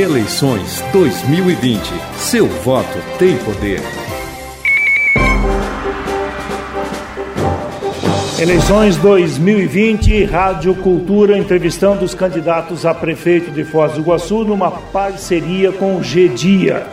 Eleições 0.00 0.82
2020. 0.94 1.78
Seu 2.16 2.46
voto 2.46 2.88
tem 3.18 3.36
poder. 3.36 3.82
Eleições 8.40 8.96
2020, 8.96 10.24
Rádio 10.24 10.74
Cultura 10.76 11.36
entrevistando 11.36 12.02
os 12.02 12.14
candidatos 12.14 12.86
a 12.86 12.94
prefeito 12.94 13.50
de 13.50 13.62
Foz 13.62 13.92
do 13.92 14.00
Iguaçu 14.00 14.42
numa 14.42 14.70
parceria 14.70 15.70
com 15.70 15.96
o 15.96 16.02
G 16.02 16.28
Dia. 16.28 16.86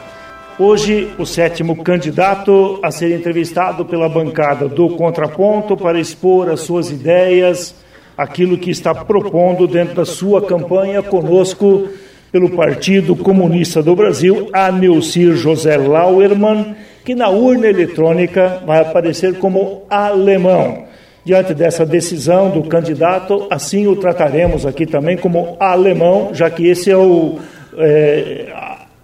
Hoje, 0.59 1.09
o 1.17 1.25
sétimo 1.25 1.81
candidato 1.81 2.77
a 2.83 2.91
ser 2.91 3.17
entrevistado 3.17 3.85
pela 3.85 4.09
bancada 4.09 4.67
do 4.67 4.89
Contraponto 4.97 5.77
para 5.77 5.97
expor 5.97 6.49
as 6.49 6.59
suas 6.59 6.91
ideias, 6.91 7.73
aquilo 8.17 8.57
que 8.57 8.69
está 8.69 8.93
propondo 8.93 9.65
dentro 9.65 9.95
da 9.95 10.03
sua 10.03 10.41
campanha 10.41 11.01
conosco 11.01 11.87
pelo 12.31 12.49
Partido 12.49 13.15
Comunista 13.15 13.81
do 13.81 13.95
Brasil, 13.95 14.49
a 14.51 14.71
Neucir 14.71 15.35
José 15.35 15.77
Lauermann, 15.77 16.75
que 17.03 17.15
na 17.15 17.29
urna 17.29 17.67
eletrônica 17.67 18.61
vai 18.65 18.81
aparecer 18.81 19.39
como 19.39 19.83
alemão. 19.89 20.85
Diante 21.23 21.53
dessa 21.53 21.85
decisão 21.85 22.49
do 22.49 22.63
candidato, 22.63 23.47
assim 23.49 23.87
o 23.87 23.95
trataremos 23.95 24.65
aqui 24.65 24.85
também 24.85 25.17
como 25.17 25.57
alemão, 25.59 26.29
já 26.33 26.49
que 26.49 26.67
esse 26.67 26.89
é, 26.89 26.97
o, 26.97 27.39
é, 27.77 28.45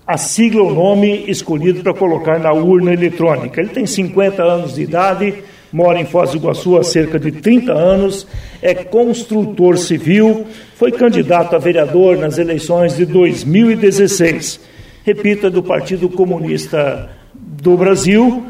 a 0.06 0.18
sigla, 0.18 0.64
o 0.64 0.74
nome 0.74 1.26
escolhido 1.28 1.82
para 1.82 1.94
colocar 1.94 2.40
na 2.40 2.54
urna 2.54 2.94
eletrônica. 2.94 3.60
Ele 3.60 3.70
tem 3.70 3.86
50 3.86 4.44
anos 4.44 4.76
de 4.76 4.84
idade, 4.84 5.34
mora 5.74 6.00
em 6.00 6.06
Foz 6.06 6.30
do 6.30 6.38
Iguaçu 6.38 6.78
há 6.78 6.84
cerca 6.84 7.20
de 7.20 7.32
30 7.32 7.74
anos, 7.74 8.28
é 8.62 8.76
construtor 8.76 9.76
civil, 9.78 10.46
foi 10.76 10.92
candidato 10.92 11.56
a 11.56 11.60
vereador 11.60 12.16
nas 12.18 12.38
eleições 12.38 12.96
de 12.96 13.06
2016. 13.08 14.60
Repito, 15.04 15.48
é 15.48 15.50
do 15.50 15.64
Partido 15.64 16.08
Comunista 16.08 17.10
do 17.34 17.76
Brasil 17.76 18.46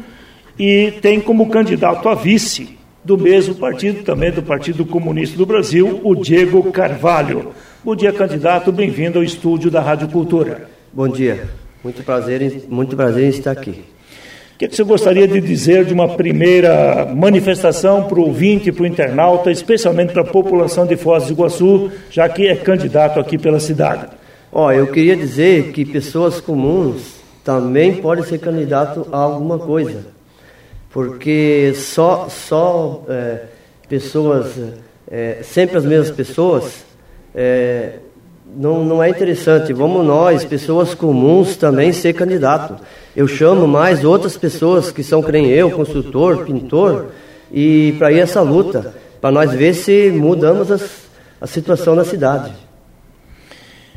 e 0.58 0.92
tem 1.00 1.18
como 1.18 1.48
candidato 1.48 2.08
a 2.08 2.14
vice 2.14 2.76
do 3.02 3.16
mesmo 3.16 3.54
partido, 3.54 4.02
também 4.02 4.30
do 4.30 4.42
Partido 4.42 4.84
Comunista 4.84 5.36
do 5.36 5.46
Brasil, 5.46 6.00
o 6.04 6.14
Diego 6.14 6.70
Carvalho. 6.70 7.52
Bom 7.82 7.96
dia, 7.96 8.12
candidato, 8.12 8.70
bem-vindo 8.70 9.18
ao 9.18 9.24
estúdio 9.24 9.70
da 9.70 9.80
Rádio 9.80 10.08
Cultura. 10.08 10.68
Bom 10.92 11.08
dia, 11.08 11.48
muito 11.82 12.02
prazer, 12.02 12.64
muito 12.68 12.94
prazer 12.94 13.24
em 13.24 13.28
estar 13.28 13.50
aqui. 13.50 13.93
O 14.54 14.58
que, 14.58 14.64
é 14.64 14.68
que 14.68 14.76
você 14.76 14.84
gostaria 14.84 15.26
de 15.26 15.40
dizer 15.40 15.84
de 15.84 15.92
uma 15.92 16.16
primeira 16.16 17.06
manifestação 17.14 18.04
para 18.04 18.18
o 18.18 18.26
ouvinte, 18.26 18.70
para 18.70 18.84
o 18.84 18.86
internauta, 18.86 19.50
especialmente 19.50 20.12
para 20.12 20.22
a 20.22 20.26
população 20.26 20.86
de 20.86 20.96
Foz 20.96 21.26
do 21.26 21.32
Iguaçu, 21.32 21.90
já 22.10 22.28
que 22.28 22.46
é 22.46 22.54
candidato 22.54 23.18
aqui 23.18 23.36
pela 23.36 23.58
cidade? 23.58 24.06
Ó, 24.52 24.70
eu 24.70 24.86
queria 24.86 25.16
dizer 25.16 25.72
que 25.72 25.84
pessoas 25.84 26.40
comuns 26.40 27.16
também 27.42 27.96
podem 27.96 28.24
ser 28.24 28.38
candidato 28.38 29.06
a 29.10 29.18
alguma 29.18 29.58
coisa 29.58 30.14
porque 30.94 31.72
só, 31.74 32.28
só 32.28 33.04
é, 33.08 33.46
pessoas, 33.88 34.56
é, 35.10 35.40
sempre 35.42 35.76
as 35.76 35.84
mesmas 35.84 36.12
pessoas, 36.12 36.84
é, 37.34 37.94
não, 38.56 38.84
não 38.84 39.02
é 39.02 39.08
interessante. 39.08 39.72
Vamos 39.72 40.04
nós, 40.06 40.44
pessoas 40.44 40.94
comuns, 40.94 41.56
também 41.56 41.92
ser 41.92 42.12
candidato. 42.12 42.76
Eu 43.16 43.26
chamo 43.26 43.66
mais 43.66 44.04
outras 44.04 44.36
pessoas 44.36 44.90
que 44.90 45.02
são, 45.02 45.22
creem 45.22 45.48
eu, 45.48 45.70
construtor, 45.70 46.44
pintor, 46.44 47.08
e 47.52 47.94
para 47.98 48.12
ir 48.12 48.20
essa 48.20 48.40
luta, 48.40 48.94
para 49.20 49.30
nós 49.30 49.52
ver 49.52 49.74
se 49.74 50.10
mudamos 50.10 50.70
as, 50.70 51.08
a 51.40 51.46
situação 51.46 51.94
da 51.94 52.04
cidade. 52.04 52.52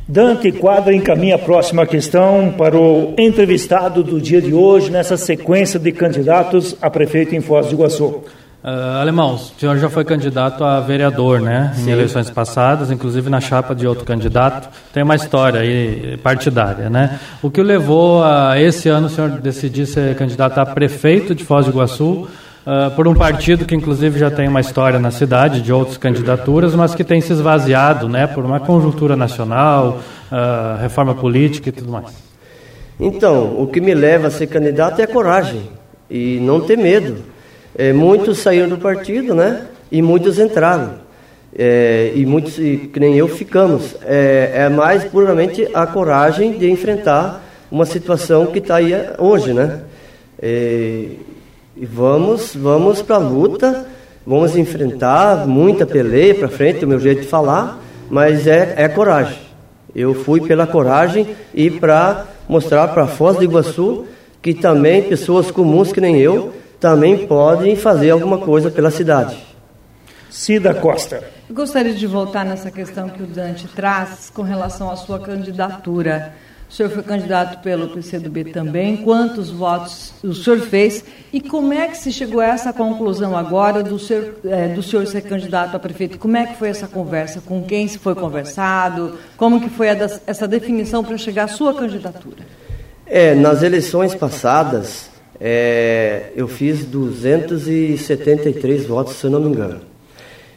Dante 0.08 0.54
Quadra 0.54 0.94
encaminha 0.94 1.36
a 1.36 1.40
próxima 1.40 1.86
questão 1.86 2.54
para 2.58 2.78
o 2.78 3.14
entrevistado 3.18 4.02
do 4.02 4.22
dia 4.22 4.42
de 4.42 4.54
hoje, 4.54 4.90
nessa 4.90 5.18
sequência 5.18 5.78
de 5.78 5.92
candidatos 5.92 6.78
a 6.82 6.90
prefeito 6.90 7.36
em 7.36 7.42
Foz 7.42 7.68
do 7.68 7.74
Iguaçu. 7.74 8.24
Uh, 8.68 9.00
Alemão, 9.00 9.36
o 9.36 9.38
senhor 9.38 9.78
já 9.78 9.90
foi 9.90 10.04
candidato 10.04 10.62
a 10.62 10.82
vereador, 10.82 11.40
né? 11.40 11.72
Sim. 11.74 11.90
Em 11.90 11.94
eleições 11.94 12.30
passadas, 12.30 12.92
inclusive 12.92 13.30
na 13.30 13.40
chapa 13.40 13.74
de 13.74 13.88
outro 13.88 14.04
candidato. 14.04 14.68
Tem 14.92 15.04
uma 15.04 15.16
história 15.16 15.62
aí 15.62 16.18
partidária, 16.18 16.90
né? 16.90 17.18
O 17.42 17.50
que 17.50 17.62
o 17.62 17.64
levou 17.64 18.22
a 18.22 18.60
esse 18.60 18.90
ano 18.90 19.08
o 19.08 19.10
senhor 19.10 19.30
decidir 19.40 19.86
ser 19.86 20.18
candidato 20.18 20.58
a 20.58 20.66
prefeito 20.66 21.34
de 21.34 21.46
Foz 21.46 21.66
do 21.66 21.72
Iguaçu? 21.72 22.28
Uh, 22.66 22.92
por 22.94 23.08
um 23.08 23.16
partido 23.16 23.64
que 23.64 23.74
inclusive 23.74 24.20
já 24.20 24.30
tem 24.30 24.50
uma 24.50 24.60
história 24.60 25.00
na 25.00 25.12
cidade 25.12 25.62
de 25.62 25.72
outras 25.72 25.96
candidaturas, 25.96 26.76
mas 26.76 26.94
que 26.94 27.06
tem 27.06 27.22
se 27.22 27.32
esvaziado, 27.32 28.10
né, 28.10 28.28
por 28.28 28.44
uma 28.44 28.60
conjuntura 28.60 29.16
nacional, 29.16 30.02
uh, 30.30 30.82
reforma 30.82 31.16
política 31.16 31.70
e 31.70 31.72
tudo 31.72 31.90
mais. 31.90 32.14
Então, 33.00 33.62
o 33.62 33.66
que 33.66 33.80
me 33.80 33.94
leva 33.94 34.28
a 34.28 34.30
ser 34.30 34.48
candidato 34.48 35.00
é 35.00 35.06
a 35.06 35.08
coragem 35.08 35.70
e 36.12 36.42
não 36.42 36.60
ter 36.60 36.78
medo. 36.78 37.37
É, 37.76 37.94
muitos 37.94 38.40
saíram 38.40 38.70
do 38.70 38.78
partido, 38.78 39.34
né, 39.34 39.66
e 39.92 40.02
muitos 40.02 40.40
entraram. 40.40 41.08
É, 41.58 42.12
e 42.14 42.26
muitos, 42.26 42.60
e, 42.60 42.90
que 42.92 43.00
nem 43.00 43.16
eu, 43.16 43.28
ficamos. 43.28 43.96
É, 44.04 44.52
é 44.54 44.70
mais 44.70 45.04
puramente 45.06 45.68
a 45.74 45.88
coragem 45.88 46.58
de 46.58 46.70
enfrentar 46.70 47.44
uma 47.72 47.86
situação 47.86 48.46
que 48.48 48.60
está 48.60 48.76
aí 48.76 48.94
hoje, 49.18 49.54
né? 49.54 49.82
É, 50.40 51.06
e 51.76 51.86
vamos, 51.86 52.56
vamos 52.56 53.02
para 53.02 53.16
a 53.16 53.20
luta, 53.20 53.88
vamos 54.26 54.56
enfrentar 54.56 55.48
muita 55.48 55.86
peleia 55.86 56.36
para 56.36 56.48
frente, 56.48 56.86
o 56.86 56.88
meu 56.88 57.00
jeito 57.00 57.22
de 57.22 57.28
falar, 57.28 57.80
mas 58.10 58.48
é, 58.48 58.76
é 58.78 58.88
coragem. 58.88 59.38
Eu 59.96 60.14
fui 60.14 60.42
pela 60.42 60.68
coragem 60.68 61.28
e 61.54 61.72
para 61.72 62.26
mostrar 62.48 62.88
para 62.90 63.08
Foz 63.08 63.38
do 63.38 63.44
Iguaçu 63.44 64.06
que 64.42 64.54
também 64.54 65.02
pessoas 65.04 65.50
comuns 65.50 65.92
que 65.92 66.00
nem 66.00 66.18
eu 66.18 66.54
também 66.80 67.28
podem 67.28 67.76
fazer 67.76 68.12
alguma 68.12 68.38
coisa 68.38 68.70
pela 68.70 68.92
cidade. 68.92 69.38
Cida 70.30 70.74
Costa. 70.74 71.24
Gostaria 71.50 71.94
de 71.94 72.06
voltar 72.06 72.46
nessa 72.46 72.70
questão 72.70 73.10
que 73.10 73.24
o 73.24 73.26
Dante 73.26 73.68
traz 73.70 74.30
com 74.30 74.42
relação 74.42 74.92
à 74.92 74.96
sua 74.96 75.20
candidatura. 75.20 76.34
O 76.70 76.74
senhor 76.74 76.90
foi 76.90 77.02
candidato 77.02 77.62
pelo 77.64 77.88
PCdoB 77.88 78.52
também. 78.52 78.98
Quantos 78.98 79.50
votos 79.50 80.14
o 80.22 80.34
senhor 80.34 80.60
fez? 80.60 81.04
E 81.32 81.40
como 81.40 81.74
é 81.74 81.88
que 81.88 81.98
se 81.98 82.12
chegou 82.12 82.42
a 82.42 82.48
essa 82.48 82.74
conclusão 82.74 83.38
agora 83.38 83.82
do 83.82 83.98
senhor, 83.98 84.36
é, 84.44 84.68
do 84.68 84.84
senhor 84.84 85.08
ser 85.08 85.22
candidato 85.22 85.76
a 85.76 85.80
prefeito? 85.80 86.20
Como 86.20 86.36
é 86.36 86.46
que 86.46 86.58
foi 86.58 86.68
essa 86.68 86.88
conversa? 86.88 87.42
Com 87.42 87.64
quem 87.64 87.88
se 87.88 87.98
foi 87.98 88.14
conversado? 88.14 89.18
Como 89.38 89.62
que 89.62 89.70
foi 89.70 89.88
essa 89.88 90.48
definição 90.48 91.04
para 91.04 91.18
chegar 91.18 91.46
à 91.46 91.48
sua 91.48 91.74
candidatura? 91.74 92.46
É, 93.06 93.34
nas 93.34 93.64
eleições 93.64 94.14
passadas, 94.14 95.10
é, 95.40 96.32
eu 96.36 96.48
fiz 96.48 96.86
273 96.86 98.86
votos, 98.86 99.14
se 99.14 99.26
eu 99.26 99.32
não 99.32 99.40
me 99.40 99.50
engano. 99.50 99.82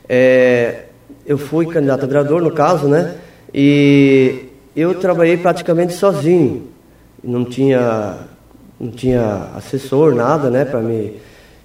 É, 0.08 0.84
eu 1.26 1.38
fui 1.38 1.66
candidato 1.66 2.04
a 2.04 2.06
vereador, 2.06 2.42
no 2.42 2.50
caso, 2.50 2.88
né? 2.88 3.16
E 3.52 4.48
eu 4.74 4.94
trabalhei 4.94 5.36
praticamente 5.36 5.92
sozinho. 5.92 6.68
Não 7.22 7.44
tinha, 7.44 8.18
não 8.78 8.90
tinha 8.90 9.48
assessor, 9.54 10.14
nada, 10.14 10.50
né, 10.50 10.64
para 10.64 10.80
mim. 10.80 11.14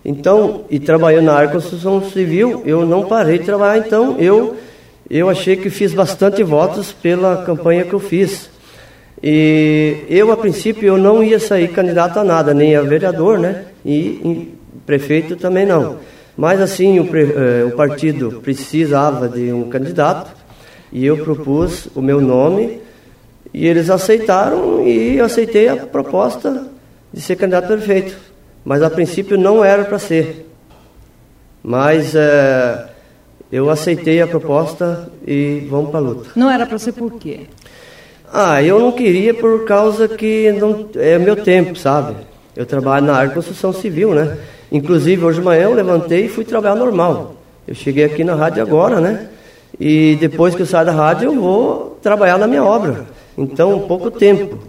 Então, 0.04 0.66
e 0.70 0.80
trabalhando 0.80 1.26
na 1.26 1.34
área 1.34 1.48
de 1.48 1.54
construção 1.54 2.04
civil, 2.12 2.62
eu 2.66 2.86
não 2.86 3.06
parei 3.06 3.40
de 3.40 3.46
trabalhar. 3.46 3.86
Então, 3.86 4.18
eu, 4.20 4.56
eu 5.10 5.30
achei 5.30 5.56
que 5.56 5.70
fiz 5.70 5.94
bastante 5.94 6.44
votos 6.44 6.92
pela 6.92 7.44
campanha 7.44 7.86
que 7.86 7.94
eu 7.94 8.00
fiz. 8.00 8.50
E 9.28 10.06
eu, 10.08 10.32
a 10.32 10.38
princípio, 10.38 10.86
eu 10.86 10.98
não 11.00 11.24
ia 11.24 11.40
sair 11.40 11.70
candidato 11.70 12.20
a 12.20 12.24
nada, 12.24 12.54
nem 12.54 12.76
a 12.76 12.84
vereador, 12.84 13.40
né? 13.40 13.66
E, 13.84 14.54
prefeito 14.86 15.36
também 15.36 15.66
não. 15.66 15.98
Mas, 16.38 16.62
assim, 16.62 17.00
o, 17.00 17.10
eh, 17.18 17.66
o 17.66 17.72
partido 17.72 18.40
precisava 18.44 19.28
de 19.28 19.52
um 19.52 19.68
candidato 19.68 20.32
e 20.92 21.04
eu 21.04 21.18
propus 21.18 21.88
o 21.96 22.04
meu 22.04 22.22
nome 22.22 22.80
e 23.52 23.66
eles 23.66 23.90
aceitaram 23.90 24.86
e 24.86 25.18
eu 25.18 25.26
aceitei 25.26 25.70
a 25.70 25.76
proposta 25.76 26.68
de 27.12 27.20
ser 27.20 27.36
candidato 27.36 27.74
a 27.74 27.78
prefeito. 27.78 28.16
Mas 28.64 28.84
a 28.84 28.92
princípio 28.92 29.40
não 29.40 29.66
era 29.66 29.86
para 29.86 29.98
ser. 29.98 30.48
Mas 31.64 32.14
é, 32.14 32.90
eu 33.52 33.72
aceitei 33.72 34.22
a 34.22 34.28
proposta 34.28 35.10
e 35.26 35.66
vamos 35.68 35.90
para 35.90 36.00
a 36.00 36.04
luta. 36.04 36.30
Não 36.36 36.52
era 36.52 36.68
para 36.68 36.78
ser 36.78 36.92
por 36.92 37.14
quê? 37.14 37.48
Ah, 38.38 38.62
eu 38.62 38.82
não 38.82 38.92
queria 38.92 39.34
por 39.34 39.64
causa 39.64 40.10
que 40.10 40.52
não, 40.52 40.90
é 40.96 41.18
meu 41.18 41.38
tempo, 41.38 41.74
sabe? 41.78 42.18
Eu 42.54 42.66
trabalho 42.66 43.06
na 43.06 43.16
área 43.16 43.30
de 43.30 43.34
construção 43.34 43.72
civil, 43.72 44.14
né? 44.14 44.38
Inclusive, 44.70 45.24
hoje 45.24 45.40
de 45.40 45.46
manhã 45.46 45.64
eu 45.64 45.74
levantei 45.74 46.26
e 46.26 46.28
fui 46.28 46.44
trabalhar 46.44 46.76
normal. 46.76 47.36
Eu 47.66 47.74
cheguei 47.74 48.04
aqui 48.04 48.26
na 48.26 48.36
rádio 48.36 48.62
agora, 48.62 49.00
né? 49.00 49.30
E 49.80 50.18
depois 50.20 50.54
que 50.54 50.62
eu 50.62 50.66
saio 50.66 50.86
da 50.86 50.92
rádio, 50.92 51.30
eu 51.30 51.40
vou 51.40 51.98
trabalhar 52.02 52.38
na 52.38 52.46
minha 52.46 52.62
obra. 52.62 53.06
Então, 53.38 53.80
pouco 53.88 54.12
tempo. 54.12 54.60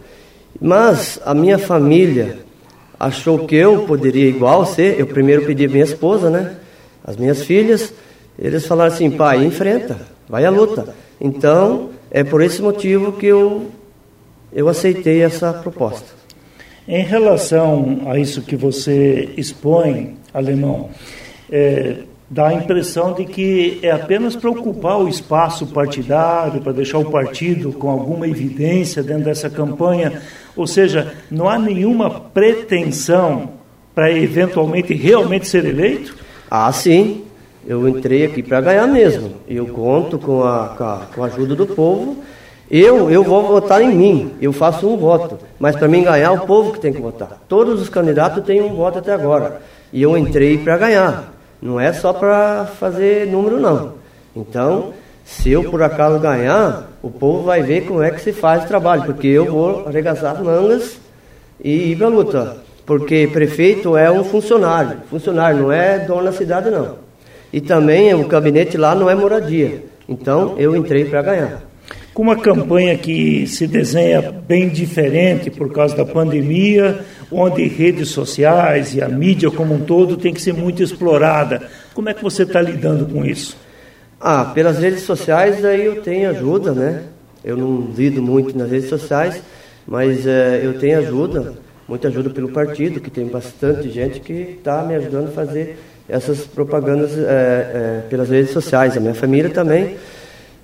Mas 0.61 1.21
a 1.27 1.35
minha 1.35 1.59
família 1.59 2.39
achou 3.01 3.49
que 3.49 3.57
eu 3.57 3.81
poderia 3.81 4.29
igual 4.29 4.65
ser. 4.65 5.01
Eu 5.01 5.09
primeiro 5.09 5.45
pedi 5.45 5.65
a 5.65 5.69
minha 5.69 5.83
esposa, 5.83 6.31
né? 6.31 6.55
As 7.05 7.17
minhas 7.17 7.43
filhas. 7.43 7.93
Eles 8.39 8.65
falaram 8.65 8.95
assim: 8.95 9.11
pai, 9.11 9.45
enfrenta, 9.45 9.97
vai 10.29 10.45
à 10.45 10.51
luta. 10.51 10.95
Então, 11.21 11.96
é 12.11 12.25
por 12.25 12.43
esse 12.43 12.63
motivo 12.63 13.13
que 13.13 13.27
eu 13.27 13.71
eu 14.53 14.69
aceitei 14.69 15.23
essa 15.23 15.53
proposta. 15.53 16.15
Em 16.89 17.03
relação 17.03 18.03
a 18.07 18.19
isso 18.19 18.41
que 18.41 18.57
você 18.57 19.29
expõe, 19.37 20.17
Alemão, 20.33 20.89
é, 21.51 21.97
dá 22.31 22.49
a 22.49 22.55
impressão 22.55 23.13
de 23.13 23.25
que 23.25 23.79
é 23.83 23.91
apenas 23.91 24.35
para 24.35 24.49
ocupar 24.49 24.99
o 24.99 25.09
espaço 25.09 25.67
partidário, 25.67 26.63
para 26.63 26.73
deixar 26.73 26.99
o 26.99 27.11
partido 27.11 27.73
com 27.73 27.91
alguma 27.91 28.27
evidência 28.27 29.03
dentro 29.03 29.25
dessa 29.25 29.51
campanha, 29.51 30.23
ou 30.57 30.67
seja, 30.67 31.13
não 31.31 31.49
há 31.49 31.59
nenhuma 31.59 32.09
pretensão 32.09 33.51
para 33.95 34.11
eventualmente 34.11 34.95
realmente 34.95 35.49
ser 35.49 35.67
eleito? 35.67 36.17
Ah, 36.51 36.73
sim. 36.73 37.26
Eu 37.67 37.89
entrei 37.89 38.25
aqui 38.25 38.43
para 38.43 38.61
ganhar 38.61 38.87
mesmo. 38.87 39.33
Eu 39.49 39.67
conto 39.67 40.19
com 40.19 40.45
a, 40.45 40.75
com 40.79 40.85
a, 40.85 41.01
com 41.15 41.25
a 41.25 41.27
ajuda 41.27 41.55
do 41.55 41.67
povo. 41.67 42.17
Eu, 42.71 43.11
eu 43.11 43.23
vou 43.23 43.47
votar 43.47 43.81
em 43.81 43.95
mim, 43.95 44.33
eu 44.41 44.53
faço 44.53 44.89
um 44.89 44.97
voto, 44.97 45.39
mas 45.57 45.77
para 45.77 45.87
mim 45.87 46.03
ganhar, 46.03 46.33
o 46.33 46.47
povo 46.47 46.73
que 46.73 46.81
tem 46.81 46.93
que 46.93 47.01
votar. 47.01 47.41
Todos 47.49 47.81
os 47.81 47.89
candidatos 47.89 48.45
têm 48.45 48.61
um 48.61 48.75
voto 48.75 48.99
até 48.99 49.13
agora. 49.13 49.61
E 49.93 50.03
eu 50.03 50.19
entrei 50.19 50.59
para 50.59 50.77
ganhar. 50.77 51.33
Não 51.63 51.79
é 51.79 51.93
só 51.93 52.13
para 52.13 52.67
fazer 52.67 53.29
número, 53.29 53.61
não. 53.61 53.95
Então, 54.35 54.93
se 55.25 55.51
eu 55.51 55.71
por 55.71 55.81
acaso 55.81 56.19
ganhar, 56.19 56.89
o 57.01 57.11
povo 57.11 57.45
vai 57.45 57.63
ver 57.63 57.87
como 57.87 58.03
é 58.03 58.11
que 58.11 58.21
se 58.21 58.33
faz 58.33 58.65
o 58.65 58.67
trabalho, 58.67 59.05
porque 59.05 59.29
eu 59.29 59.47
vou 59.47 59.87
arregaçar 59.87 60.43
mangas 60.43 60.99
e 61.63 61.93
ir 61.93 61.97
para 61.97 62.07
a 62.09 62.11
luta. 62.11 62.57
Porque 62.85 63.29
prefeito 63.33 63.97
é 63.97 64.11
um 64.11 64.25
funcionário, 64.25 64.99
funcionário 65.09 65.63
não 65.63 65.73
é 65.73 66.01
dono 66.01 66.25
da 66.25 66.33
cidade, 66.33 66.69
não. 66.69 67.06
E 67.57 67.61
também 67.63 68.13
o 68.13 68.29
gabinete 68.29 68.77
lá 68.77 68.95
não 68.95 69.09
é 69.09 69.15
moradia. 69.15 69.83
Então, 70.07 70.57
eu 70.59 70.77
entrei 70.77 71.07
para 71.07 71.23
ganhar 71.23 71.63
com 72.13 72.23
uma 72.23 72.37
campanha 72.37 72.97
que 72.99 73.47
se 73.47 73.67
desenha 73.67 74.31
bem 74.31 74.69
diferente 74.69 75.51
por 75.51 75.73
causa 75.73 75.97
da 75.97 76.05
pandemia, 76.05 77.01
onde 77.33 77.67
redes 77.67 78.09
sociais 78.09 78.95
e 78.95 79.01
a 79.01 79.09
mídia 79.09 79.51
como 79.51 79.73
um 79.73 79.81
todo 79.81 80.19
tem 80.19 80.35
que 80.35 80.41
ser 80.41 80.53
muito 80.53 80.83
explorada. 80.83 81.63
Como 81.95 82.11
é 82.11 82.15
que 82.15 82.23
você 82.23 82.43
está 82.43 82.61
lidando 82.61 83.07
com 83.07 83.25
isso? 83.25 83.57
Ah, 84.21 84.45
pelas 84.45 84.79
redes 84.79 85.05
sociais 85.05 85.65
aí 85.65 85.87
eu 85.87 86.03
tenho 86.03 86.29
ajuda, 86.29 86.73
né? 86.73 87.05
Eu 87.43 87.57
não 87.57 87.91
lido 87.97 88.23
muito 88.23 88.57
nas 88.57 88.71
redes 88.71 88.91
sociais, 88.91 89.43
mas 89.87 90.27
é, 90.27 90.61
eu 90.63 90.79
tenho 90.79 90.99
ajuda, 90.99 91.55
muita 91.89 92.09
ajuda 92.09 92.29
pelo 92.29 92.51
partido, 92.51 93.01
que 93.01 93.11
tem 93.11 93.27
bastante 93.27 93.91
gente 93.91 94.21
que 94.21 94.57
está 94.59 94.83
me 94.83 94.95
ajudando 94.95 95.29
a 95.29 95.33
fazer 95.33 95.79
essas 96.09 96.41
propagandas 96.41 97.13
é, 97.17 97.23
é, 97.23 98.03
pelas 98.09 98.29
redes 98.29 98.51
sociais. 98.51 98.97
A 98.97 99.01
minha 99.01 99.15
família 99.15 99.51
também 99.51 99.97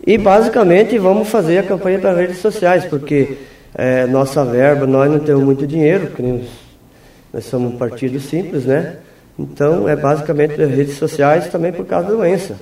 e 0.05 0.19
basicamente 0.19 0.99
vamos 0.99 1.29
fazer 1.29 1.59
a 1.59 1.63
campanha 1.63 1.99
para 2.01 2.13
redes 2.13 2.39
sociais, 2.39 2.85
porque 2.85 3.39
é, 3.73 4.05
nossa 4.07 4.45
verba, 4.45 4.85
nós 4.85 5.09
não 5.09 5.21
temos 5.21 5.45
muito 5.45 5.65
dinheiro, 5.65 6.09
porque 6.09 6.41
nós 7.33 7.45
somos 7.45 7.75
um 7.75 7.79
partido 7.79 8.19
simples, 8.19 8.65
né? 8.65 8.97
Então 9.39 9.89
é 9.89 9.95
basicamente 9.95 10.57
redes 10.57 10.97
sociais 10.97 11.47
também 11.47 11.73
por 11.73 11.87
causa 11.87 12.09
da 12.09 12.15
doença. 12.15 12.57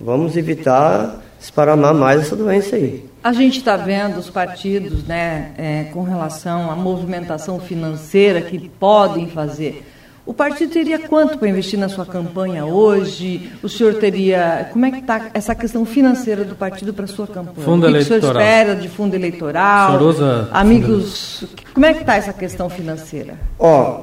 Vamos 0.00 0.36
evitar 0.38 1.22
esparramar 1.38 1.94
mais 1.94 2.22
essa 2.22 2.34
doença 2.34 2.76
aí. 2.76 3.04
A 3.22 3.32
gente 3.32 3.58
está 3.58 3.76
vendo 3.76 4.16
os 4.16 4.30
partidos, 4.30 5.04
né, 5.04 5.52
é, 5.58 5.84
com 5.92 6.02
relação 6.02 6.70
à 6.70 6.74
movimentação 6.74 7.60
financeira 7.60 8.40
que 8.40 8.70
podem 8.70 9.28
fazer 9.28 9.84
o 10.26 10.34
partido 10.34 10.72
teria 10.72 10.98
quanto 10.98 11.38
para 11.38 11.48
investir 11.48 11.78
na 11.78 11.88
sua 11.88 12.04
campanha 12.04 12.66
hoje? 12.66 13.52
O 13.62 13.68
senhor 13.68 13.94
teria. 13.94 14.68
Como 14.72 14.84
é 14.84 14.90
que 14.90 14.98
está 14.98 15.30
essa 15.32 15.54
questão 15.54 15.86
financeira 15.86 16.42
do 16.42 16.56
partido 16.56 16.92
para 16.92 17.04
a 17.04 17.08
sua 17.08 17.28
campanha? 17.28 17.64
Fundo 17.64 17.86
o 17.86 17.90
que 17.90 17.96
eleitoral. 17.96 18.18
o 18.18 18.22
senhor 18.22 18.42
espera 18.42 18.74
de 18.74 18.88
fundo 18.88 19.14
eleitoral? 19.14 19.88
O 19.88 19.98
senhor 19.98 20.10
usa 20.10 20.48
amigos. 20.50 21.44
Como 21.72 21.86
é 21.86 21.94
que 21.94 22.00
está 22.00 22.16
essa 22.16 22.32
questão 22.32 22.68
financeira? 22.68 23.34
Ó, 23.56 24.00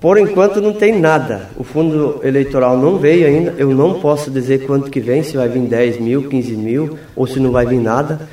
por 0.00 0.18
enquanto 0.18 0.60
não 0.60 0.72
tem 0.72 0.98
nada. 0.98 1.48
O 1.56 1.62
fundo 1.62 2.20
eleitoral 2.24 2.76
não 2.76 2.98
veio 2.98 3.24
ainda. 3.24 3.54
Eu 3.56 3.70
não 3.70 4.00
posso 4.00 4.32
dizer 4.32 4.66
quanto 4.66 4.90
que 4.90 4.98
vem, 4.98 5.22
se 5.22 5.36
vai 5.36 5.48
vir 5.48 5.60
10 5.60 6.00
mil, 6.00 6.28
15 6.28 6.52
mil, 6.56 6.98
ou 7.14 7.28
se 7.28 7.38
não 7.38 7.52
vai 7.52 7.64
vir 7.64 7.80
nada. 7.80 8.28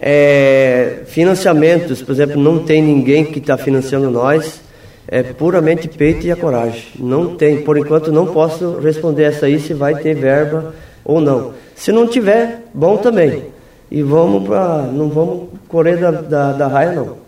É, 0.00 1.02
financiamentos, 1.06 2.02
por 2.02 2.10
exemplo, 2.10 2.42
não 2.42 2.58
tem 2.58 2.82
ninguém 2.82 3.24
que 3.24 3.38
está 3.38 3.56
financiando 3.56 4.10
nós 4.10 4.63
é 5.06 5.22
puramente 5.22 5.88
peito 5.88 6.26
e 6.26 6.32
a 6.32 6.36
coragem. 6.36 6.84
Não 6.98 7.36
tem, 7.36 7.62
por 7.62 7.76
enquanto 7.76 8.10
não 8.10 8.26
posso 8.26 8.78
responder 8.78 9.24
essa 9.24 9.46
aí 9.46 9.60
se 9.60 9.74
vai 9.74 9.96
ter 9.96 10.14
verba 10.14 10.74
ou 11.04 11.20
não. 11.20 11.52
Se 11.74 11.92
não 11.92 12.06
tiver, 12.06 12.62
bom 12.72 12.96
também. 12.96 13.44
E 13.90 14.02
vamos 14.02 14.48
para, 14.48 14.82
não 14.82 15.08
vamos 15.08 15.48
correr 15.68 15.96
da, 15.96 16.10
da, 16.10 16.52
da 16.52 16.66
raia 16.66 16.92
não. 16.92 17.24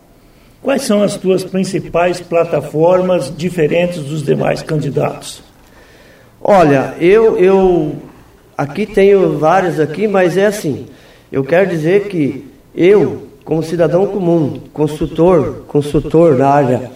Quais 0.62 0.82
são 0.82 1.02
as 1.02 1.16
tuas 1.16 1.44
principais 1.44 2.20
plataformas 2.20 3.32
diferentes 3.36 4.02
dos 4.02 4.22
demais 4.22 4.62
candidatos? 4.62 5.42
Olha, 6.40 6.94
eu, 6.98 7.36
eu 7.38 7.96
aqui 8.56 8.86
tenho 8.86 9.38
várias 9.38 9.78
aqui, 9.78 10.08
mas 10.08 10.36
é 10.36 10.46
assim. 10.46 10.86
Eu 11.30 11.44
quero 11.44 11.68
dizer 11.68 12.08
que 12.08 12.46
eu, 12.74 13.28
como 13.44 13.62
cidadão 13.62 14.06
comum, 14.06 14.60
consultor, 14.72 15.64
consultor 15.68 16.36
da 16.36 16.48
área 16.48 16.90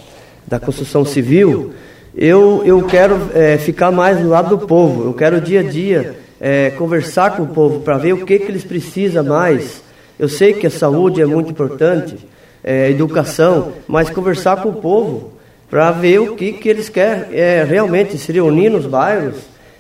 da 0.50 0.58
construção 0.58 1.05
civil, 1.05 1.73
eu, 2.14 2.62
eu 2.67 2.82
quero 2.82 3.31
é, 3.32 3.56
ficar 3.56 3.93
mais 3.93 4.19
do 4.19 4.29
lado 4.29 4.56
do 4.56 4.67
povo. 4.67 5.05
Eu 5.05 5.14
quero 5.14 5.41
dia 5.41 5.61
a 5.61 5.62
dia 5.62 6.17
é, 6.41 6.70
conversar 6.70 7.37
com 7.37 7.44
o 7.44 7.47
povo 7.47 7.81
para 7.81 7.97
ver 7.97 8.14
o 8.14 8.26
que, 8.26 8.37
que 8.37 8.50
eles 8.50 8.64
precisam 8.64 9.23
mais. 9.23 9.81
Eu 10.19 10.29
sei 10.29 10.52
que 10.52 10.67
a 10.67 10.70
saúde 10.70 11.23
é 11.23 11.25
muito 11.25 11.52
importante, 11.52 12.17
é, 12.64 12.91
educação, 12.91 13.73
mas 13.87 14.11
conversar 14.11 14.61
com 14.61 14.70
o 14.70 14.75
povo 14.75 15.32
para 15.70 15.93
ver 15.93 16.19
o 16.19 16.35
que, 16.35 16.52
que 16.52 16.69
eles 16.69 16.88
querem 16.88 17.26
é, 17.32 17.62
realmente 17.62 18.19
se 18.19 18.32
reunir 18.32 18.70
nos 18.70 18.87
bairros, 18.87 19.37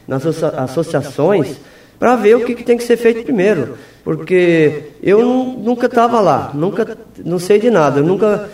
nas 0.06 0.24
associações, 0.24 1.56
para 1.98 2.14
ver 2.14 2.36
o 2.36 2.44
que, 2.44 2.54
que 2.54 2.62
tem 2.62 2.76
que 2.76 2.84
ser 2.84 2.96
feito 2.96 3.24
primeiro. 3.24 3.76
Porque 4.04 4.84
eu 5.02 5.22
nunca 5.24 5.86
estava 5.86 6.20
lá, 6.20 6.52
nunca 6.54 6.96
não 7.24 7.40
sei 7.40 7.58
de 7.58 7.70
nada, 7.70 7.98
eu 7.98 8.04
nunca 8.04 8.48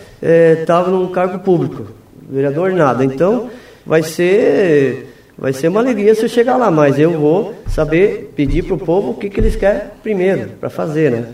estava 0.59 0.89
é, 0.89 0.91
num 0.91 1.07
cargo 1.09 1.39
público 1.39 1.97
vereador 2.27 2.71
nada. 2.73 3.03
Então, 3.03 3.49
vai 3.85 4.03
ser 4.03 5.13
vai 5.37 5.53
ser 5.53 5.67
uma 5.67 5.79
alegria 5.79 6.15
se 6.15 6.23
eu 6.23 6.29
chegar 6.29 6.57
lá, 6.57 6.71
mas 6.71 6.97
eu 6.97 7.11
vou 7.19 7.53
saber 7.67 8.33
pedir 8.35 8.63
para 8.63 8.73
o 8.73 8.77
povo 8.77 9.11
o 9.11 9.13
que, 9.13 9.29
que 9.29 9.39
eles 9.39 9.55
querem 9.55 9.83
primeiro 10.01 10.49
para 10.59 10.69
fazer, 10.69 11.11
né? 11.11 11.25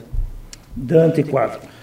Dante 0.75 1.23
4. 1.23 1.73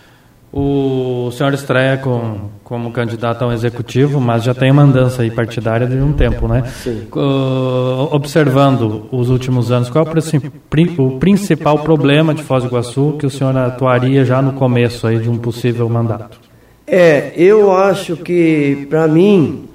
O 0.53 1.31
senhor 1.31 1.55
estreia 1.55 1.97
com, 1.97 2.51
como 2.65 2.91
candidato 2.91 3.43
a 3.43 3.47
um 3.47 3.53
executivo, 3.53 4.21
mas 4.21 4.43
já 4.43 4.53
tem 4.53 4.71
uma 4.73 4.83
andança 4.83 5.23
aí 5.23 5.31
partidária 5.31 5.87
de 5.87 5.97
um 5.97 6.13
tempo, 6.13 6.49
né? 6.49 6.65
Sim. 6.67 7.07
Uh, 7.15 8.13
observando 8.13 9.07
os 9.13 9.31
últimos 9.31 9.71
anos, 9.71 9.89
qual 9.89 10.05
é 10.05 10.09
o, 10.09 11.05
o 11.05 11.19
principal 11.21 11.79
problema 11.79 12.35
de 12.35 12.43
Foz 12.43 12.65
do 12.65 12.69
Iguaçu 12.69 13.17
que 13.19 13.27
o 13.27 13.31
senhor 13.31 13.57
atuaria 13.57 14.25
já 14.25 14.43
no 14.43 14.55
começo 14.55 15.07
aí 15.07 15.21
de 15.21 15.31
um 15.31 15.39
possível 15.39 15.89
mandato? 15.89 16.50
É, 16.93 17.31
eu 17.37 17.71
acho 17.71 18.17
que 18.17 18.85
para 18.91 19.07
mim 19.07 19.69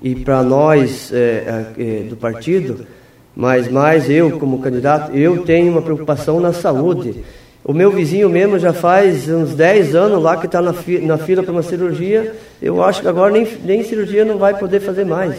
e 0.00 0.14
para 0.14 0.40
nós 0.44 1.10
é, 1.12 1.66
é, 1.76 2.02
do 2.08 2.14
partido, 2.14 2.86
mas 3.34 3.66
mais 3.66 4.08
eu 4.08 4.38
como 4.38 4.60
candidato, 4.60 5.12
eu 5.16 5.42
tenho 5.42 5.72
uma 5.72 5.82
preocupação 5.82 6.38
na 6.38 6.52
saúde. 6.52 7.24
O 7.64 7.72
meu 7.72 7.90
vizinho 7.90 8.30
mesmo 8.30 8.56
já 8.56 8.72
faz 8.72 9.28
uns 9.28 9.52
10 9.52 9.96
anos 9.96 10.22
lá 10.22 10.36
que 10.36 10.46
está 10.46 10.62
na, 10.62 10.72
fi, 10.72 11.00
na 11.00 11.18
fila 11.18 11.42
para 11.42 11.50
uma 11.50 11.64
cirurgia. 11.64 12.36
Eu 12.62 12.84
acho 12.84 13.02
que 13.02 13.08
agora 13.08 13.32
nem, 13.32 13.48
nem 13.64 13.82
cirurgia 13.82 14.24
não 14.24 14.38
vai 14.38 14.56
poder 14.56 14.78
fazer 14.78 15.04
mais. 15.04 15.34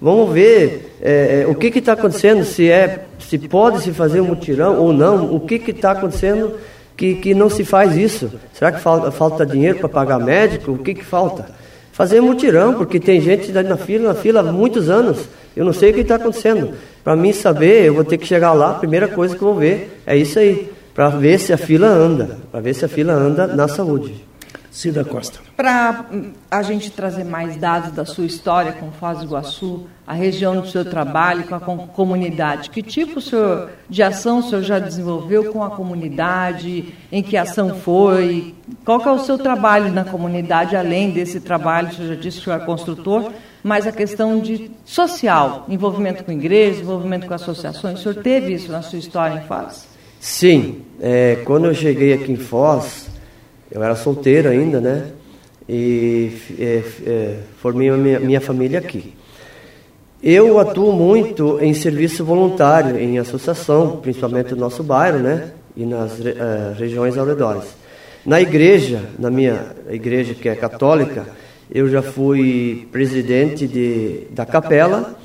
Vamos 0.00 0.32
ver 0.32 0.96
é, 1.02 1.42
é 1.42 1.46
o 1.46 1.54
que 1.54 1.66
está 1.66 1.92
acontecendo, 1.92 2.44
se 2.44 2.70
é 2.70 3.04
se 3.18 3.36
pode 3.36 3.82
se 3.82 3.92
fazer 3.92 4.22
um 4.22 4.26
mutirão 4.26 4.80
ou 4.80 4.90
não, 4.90 5.34
o 5.34 5.40
que 5.40 5.56
está 5.70 5.90
acontecendo 5.90 6.54
que, 6.96 7.14
que 7.14 7.34
não 7.34 7.48
se 7.48 7.64
faz 7.64 7.96
isso? 7.96 8.30
Será 8.52 8.72
que 8.72 8.80
falta, 8.80 9.10
falta 9.10 9.46
dinheiro 9.46 9.78
para 9.78 9.88
pagar 9.88 10.18
médico? 10.18 10.72
O 10.72 10.78
que, 10.78 10.94
que 10.94 11.04
falta? 11.04 11.46
Fazer 11.92 12.20
mutirão, 12.20 12.74
porque 12.74 12.98
tem 12.98 13.20
gente 13.20 13.52
na 13.52 13.76
fila, 13.76 14.08
na 14.08 14.14
fila 14.14 14.40
há 14.40 14.52
muitos 14.52 14.88
anos. 14.88 15.28
Eu 15.54 15.64
não 15.64 15.72
sei 15.72 15.90
o 15.90 15.94
que 15.94 16.00
está 16.00 16.16
acontecendo. 16.16 16.70
Para 17.04 17.16
mim 17.16 17.32
saber, 17.32 17.84
eu 17.84 17.94
vou 17.94 18.04
ter 18.04 18.16
que 18.16 18.26
chegar 18.26 18.52
lá, 18.52 18.70
a 18.70 18.74
primeira 18.74 19.08
coisa 19.08 19.36
que 19.36 19.42
eu 19.42 19.48
vou 19.48 19.58
ver 19.58 20.00
é 20.06 20.16
isso 20.16 20.38
aí, 20.38 20.70
para 20.94 21.08
ver 21.08 21.38
se 21.38 21.52
a 21.52 21.58
fila 21.58 21.88
anda, 21.88 22.38
para 22.50 22.60
ver 22.60 22.74
se 22.74 22.84
a 22.84 22.88
fila 22.88 23.12
anda 23.12 23.46
na 23.46 23.68
saúde. 23.68 24.24
Cida 24.72 25.04
Costa. 25.04 25.38
Para 25.54 26.06
a 26.50 26.62
gente 26.62 26.90
trazer 26.90 27.24
mais 27.24 27.56
dados 27.56 27.92
da 27.92 28.06
sua 28.06 28.24
história 28.24 28.72
com 28.72 28.90
Foz 28.90 29.18
do 29.18 29.26
Iguaçu, 29.26 29.86
a 30.06 30.14
região 30.14 30.58
do 30.58 30.66
seu 30.66 30.82
trabalho 30.82 31.44
com 31.44 31.54
a 31.54 31.60
comunidade, 31.60 32.70
que 32.70 32.82
tipo 32.82 33.20
senhor, 33.20 33.68
de 33.86 34.02
ação 34.02 34.38
o 34.38 34.42
senhor 34.42 34.62
já 34.62 34.78
desenvolveu 34.78 35.52
com 35.52 35.62
a 35.62 35.68
comunidade? 35.68 36.94
Em 37.12 37.22
que 37.22 37.36
ação 37.36 37.74
foi? 37.80 38.54
Qual 38.82 38.98
é 39.02 39.10
o 39.12 39.18
seu 39.18 39.36
trabalho 39.36 39.92
na 39.92 40.04
comunidade, 40.04 40.74
além 40.74 41.10
desse 41.10 41.38
trabalho, 41.38 41.88
o 41.88 41.92
senhor 41.92 42.08
já 42.08 42.14
disse 42.14 42.38
que 42.38 42.42
o 42.42 42.44
senhor 42.44 42.62
é 42.62 42.64
construtor, 42.64 43.30
mas 43.62 43.86
a 43.86 43.92
questão 43.92 44.40
de 44.40 44.70
social, 44.86 45.66
envolvimento 45.68 46.24
com 46.24 46.32
igrejas, 46.32 46.80
envolvimento 46.80 47.26
com 47.26 47.34
associações, 47.34 48.00
o 48.00 48.02
senhor 48.02 48.22
teve 48.22 48.54
isso 48.54 48.72
na 48.72 48.80
sua 48.80 48.98
história 48.98 49.34
em 49.34 49.46
Foz? 49.46 49.86
Sim, 50.18 50.80
é, 50.98 51.42
quando 51.44 51.66
eu 51.66 51.74
cheguei 51.74 52.14
aqui 52.14 52.32
em 52.32 52.36
Foz, 52.36 53.11
eu 53.72 53.82
era 53.82 53.96
solteiro 53.96 54.48
ainda, 54.48 54.80
né? 54.80 55.12
e 55.68 56.32
é, 56.58 56.82
é, 57.06 57.36
formei 57.58 57.88
a 57.88 57.96
minha, 57.96 58.20
minha 58.20 58.40
família 58.40 58.78
aqui. 58.78 59.14
Eu 60.22 60.58
atuo 60.60 60.92
muito 60.92 61.58
em 61.60 61.74
serviço 61.74 62.24
voluntário, 62.24 62.98
em 62.98 63.18
associação, 63.18 63.96
principalmente 63.96 64.52
no 64.52 64.60
nosso 64.60 64.82
bairro, 64.82 65.18
né? 65.18 65.50
E 65.76 65.84
nas 65.84 66.12
uh, 66.18 66.74
regiões 66.78 67.16
redor. 67.16 67.64
Na 68.24 68.40
igreja, 68.40 69.00
na 69.18 69.30
minha 69.30 69.74
igreja 69.90 70.34
que 70.34 70.48
é 70.48 70.54
católica, 70.54 71.26
eu 71.74 71.88
já 71.88 72.02
fui 72.02 72.86
presidente 72.92 73.66
de, 73.66 74.26
da 74.30 74.46
capela 74.46 75.16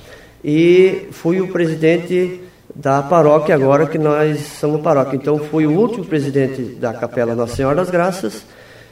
e 0.43 1.07
fui 1.11 1.41
o 1.41 1.49
presidente 1.49 2.41
da 2.77 3.01
paróquia 3.01 3.55
agora 3.55 3.87
que 3.87 3.97
nós 3.97 4.39
somos 4.59 4.81
paróquia. 4.81 5.15
Então 5.15 5.39
fui 5.39 5.65
o 5.65 5.71
último 5.71 6.05
presidente 6.05 6.61
da 6.61 6.93
capela 6.93 7.33
Nossa 7.33 7.55
Senhora 7.55 7.75
das 7.75 7.89
Graças 7.89 8.43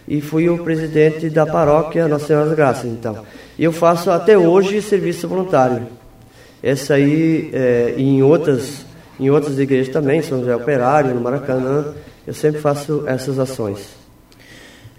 e 0.07 0.21
fui 0.21 0.49
o 0.49 0.57
presidente 0.63 1.29
da 1.29 1.45
paróquia 1.45 2.07
Nossa 2.07 2.25
Senhora 2.25 2.47
das 2.47 2.55
Graças. 2.55 2.85
Então, 2.85 3.19
eu 3.57 3.71
faço 3.71 4.09
até 4.09 4.35
hoje 4.37 4.81
serviço 4.81 5.27
voluntário. 5.27 5.83
Essa 6.63 6.95
aí, 6.95 7.51
é, 7.53 7.93
em 7.95 8.23
outras 8.23 8.83
em 9.17 9.29
outras 9.29 9.57
igrejas 9.59 9.93
também, 9.93 10.21
São 10.21 10.39
José 10.39 10.53
Operário, 10.53 11.13
no 11.13 11.21
Maracanã, 11.21 11.93
eu 12.27 12.33
sempre 12.33 12.59
faço 12.59 13.03
essas 13.07 13.39
ações. 13.39 14.04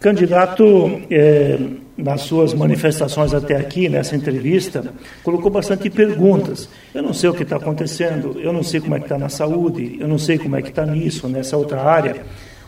Candidato, 0.00 1.00
é, 1.10 1.58
nas 1.96 2.22
suas 2.22 2.52
manifestações 2.52 3.32
até 3.32 3.56
aqui, 3.56 3.88
nessa 3.88 4.14
entrevista, 4.14 4.92
colocou 5.22 5.50
bastante 5.50 5.88
perguntas. 5.88 6.68
Eu 6.94 7.02
não 7.02 7.14
sei 7.14 7.30
o 7.30 7.34
que 7.34 7.42
está 7.42 7.56
acontecendo, 7.56 8.38
eu 8.38 8.52
não 8.52 8.62
sei 8.62 8.80
como 8.80 8.94
é 8.94 8.98
que 8.98 9.06
está 9.06 9.16
na 9.16 9.28
saúde, 9.28 9.96
eu 9.98 10.06
não 10.06 10.18
sei 10.18 10.38
como 10.38 10.56
é 10.56 10.62
que 10.62 10.68
está 10.68 10.84
nisso, 10.84 11.28
nessa 11.28 11.56
outra 11.56 11.82
área. 11.82 12.22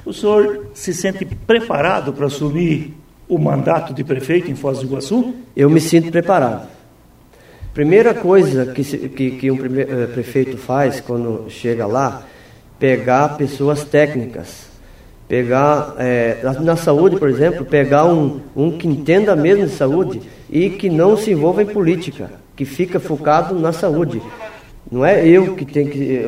O 0.05 0.13
senhor 0.13 0.71
se 0.73 0.95
sente 0.95 1.25
preparado 1.25 2.13
para 2.13 2.27
assumir 2.27 2.95
o 3.29 3.39
mandato 3.39 3.93
de 3.93 4.03
prefeito 4.03 4.51
em 4.51 4.55
Foz 4.55 4.79
do 4.79 4.87
Iguaçu? 4.87 5.35
Eu 5.55 5.69
me 5.69 5.81
sinto 5.81 6.11
preparado. 6.11 6.67
Primeira 7.75 8.15
coisa 8.15 8.73
que, 8.73 8.83
que, 8.83 9.31
que 9.33 9.51
um 9.51 9.57
eh, 9.57 10.07
prefeito 10.07 10.57
faz 10.57 11.01
quando 11.01 11.49
chega 11.51 11.87
lá, 11.87 12.27
pegar 12.79 13.37
pessoas 13.37 13.85
técnicas. 13.85 14.69
Pegar, 15.29 15.95
é, 15.99 16.39
na 16.61 16.75
saúde, 16.75 17.17
por 17.17 17.29
exemplo, 17.29 17.65
pegar 17.65 18.07
um, 18.07 18.41
um 18.57 18.71
que 18.71 18.89
entenda 18.89 19.37
mesmo 19.37 19.67
de 19.67 19.73
saúde 19.73 20.23
e 20.49 20.71
que 20.71 20.89
não 20.89 21.19
se 21.19 21.33
envolva 21.33 21.63
em 21.63 21.67
política, 21.67 22.31
que 22.57 22.65
fica 22.65 22.99
focado 22.99 23.55
na 23.55 23.71
saúde. 23.71 24.23
Não 24.91 25.05
é 25.05 25.27
eu 25.29 25.55
que 25.55 25.67
tenho 25.67 25.91
que. 25.91 26.25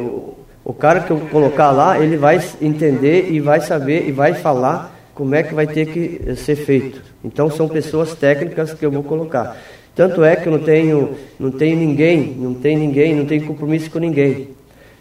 O 0.62 0.74
cara 0.74 1.00
que 1.00 1.10
eu 1.10 1.18
colocar 1.30 1.70
lá, 1.70 1.98
ele 1.98 2.18
vai 2.18 2.40
entender 2.60 3.30
e 3.30 3.40
vai 3.40 3.62
saber 3.62 4.06
e 4.06 4.12
vai 4.12 4.34
falar 4.34 4.94
como 5.14 5.34
é 5.34 5.42
que 5.42 5.54
vai 5.54 5.66
ter 5.66 5.86
que 5.86 6.36
ser 6.36 6.56
feito. 6.56 7.02
Então 7.24 7.50
são 7.50 7.68
pessoas 7.68 8.14
técnicas 8.14 8.74
que 8.74 8.84
eu 8.84 8.90
vou 8.90 9.02
colocar. 9.02 9.56
Tanto 9.94 10.22
é 10.22 10.36
que 10.36 10.46
eu 10.46 10.52
não 10.52 10.60
tenho, 10.60 11.16
não 11.38 11.50
tenho 11.50 11.76
ninguém, 11.76 12.36
não 12.38 12.54
tenho 12.54 12.78
ninguém, 12.78 13.14
não 13.14 13.24
tenho 13.24 13.46
compromisso 13.46 13.90
com 13.90 13.98
ninguém. 13.98 14.48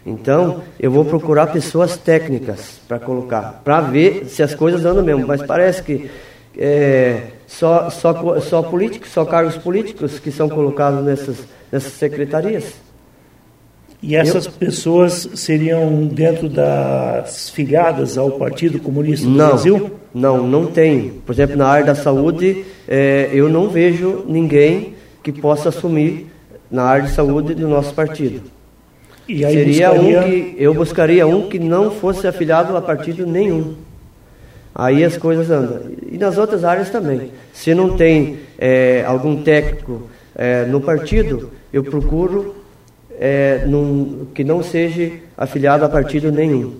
Então, 0.04 0.62
eu 0.78 0.90
vou 0.90 1.04
procurar 1.04 1.48
pessoas 1.48 1.96
técnicas 1.96 2.80
para 2.88 2.98
colocar, 2.98 3.60
para 3.62 3.80
ver 3.80 4.26
se 4.26 4.42
as 4.42 4.54
coisas 4.54 4.84
andam 4.84 5.04
mesmo. 5.04 5.26
Mas 5.26 5.42
parece 5.42 5.82
que 5.82 6.10
é, 6.56 7.22
só, 7.46 7.90
só, 7.90 8.40
só 8.40 8.62
políticos, 8.62 9.10
só 9.10 9.24
cargos 9.24 9.56
políticos 9.56 10.18
que 10.18 10.30
são 10.30 10.48
colocados 10.48 11.04
nessas, 11.04 11.36
nessas 11.70 11.92
secretarias. 11.92 12.74
E 14.02 14.16
essas 14.16 14.46
eu... 14.46 14.52
pessoas 14.52 15.28
seriam 15.34 16.06
dentro 16.06 16.48
das 16.48 17.50
filiadas 17.50 18.16
ao 18.16 18.32
Partido 18.32 18.80
Comunista 18.80 19.26
do 19.26 19.32
não, 19.32 19.48
Brasil? 19.48 19.90
Não, 20.14 20.46
não 20.46 20.66
tem. 20.66 21.20
Por 21.26 21.32
exemplo, 21.32 21.56
na 21.56 21.66
área 21.66 21.84
da 21.84 21.94
saúde, 21.94 22.64
é, 22.88 23.28
eu 23.32 23.50
não 23.50 23.68
vejo 23.68 24.24
ninguém 24.26 24.94
que 25.22 25.30
possa 25.30 25.68
assumir 25.68 26.28
na 26.70 26.84
área 26.84 27.04
de 27.04 27.12
saúde 27.12 27.54
do 27.54 27.68
nosso 27.68 27.92
partido. 27.92 28.42
E 29.30 29.38
Seria 29.38 29.90
buscaria... 29.90 30.20
um 30.20 30.24
que 30.24 30.54
eu 30.58 30.74
buscaria 30.74 31.26
um 31.26 31.48
que 31.48 31.58
não 31.60 31.92
fosse 31.92 32.26
afiliado 32.26 32.76
a 32.76 32.82
partido 32.82 33.24
nenhum. 33.24 33.76
Aí 34.74 35.04
as 35.04 35.16
coisas 35.16 35.50
andam. 35.50 35.82
E 36.10 36.18
nas 36.18 36.36
outras 36.36 36.64
áreas 36.64 36.90
também. 36.90 37.30
Se 37.52 37.72
não 37.74 37.96
tem 37.96 38.38
é, 38.58 39.04
algum 39.06 39.40
técnico 39.42 40.02
é, 40.34 40.64
no 40.64 40.80
partido, 40.80 41.50
eu 41.72 41.84
procuro 41.84 42.56
é, 43.20 43.64
num, 43.66 44.26
que 44.34 44.42
não 44.42 44.64
seja 44.64 45.12
afiliado 45.36 45.84
a 45.84 45.88
partido 45.88 46.32
nenhum. 46.32 46.74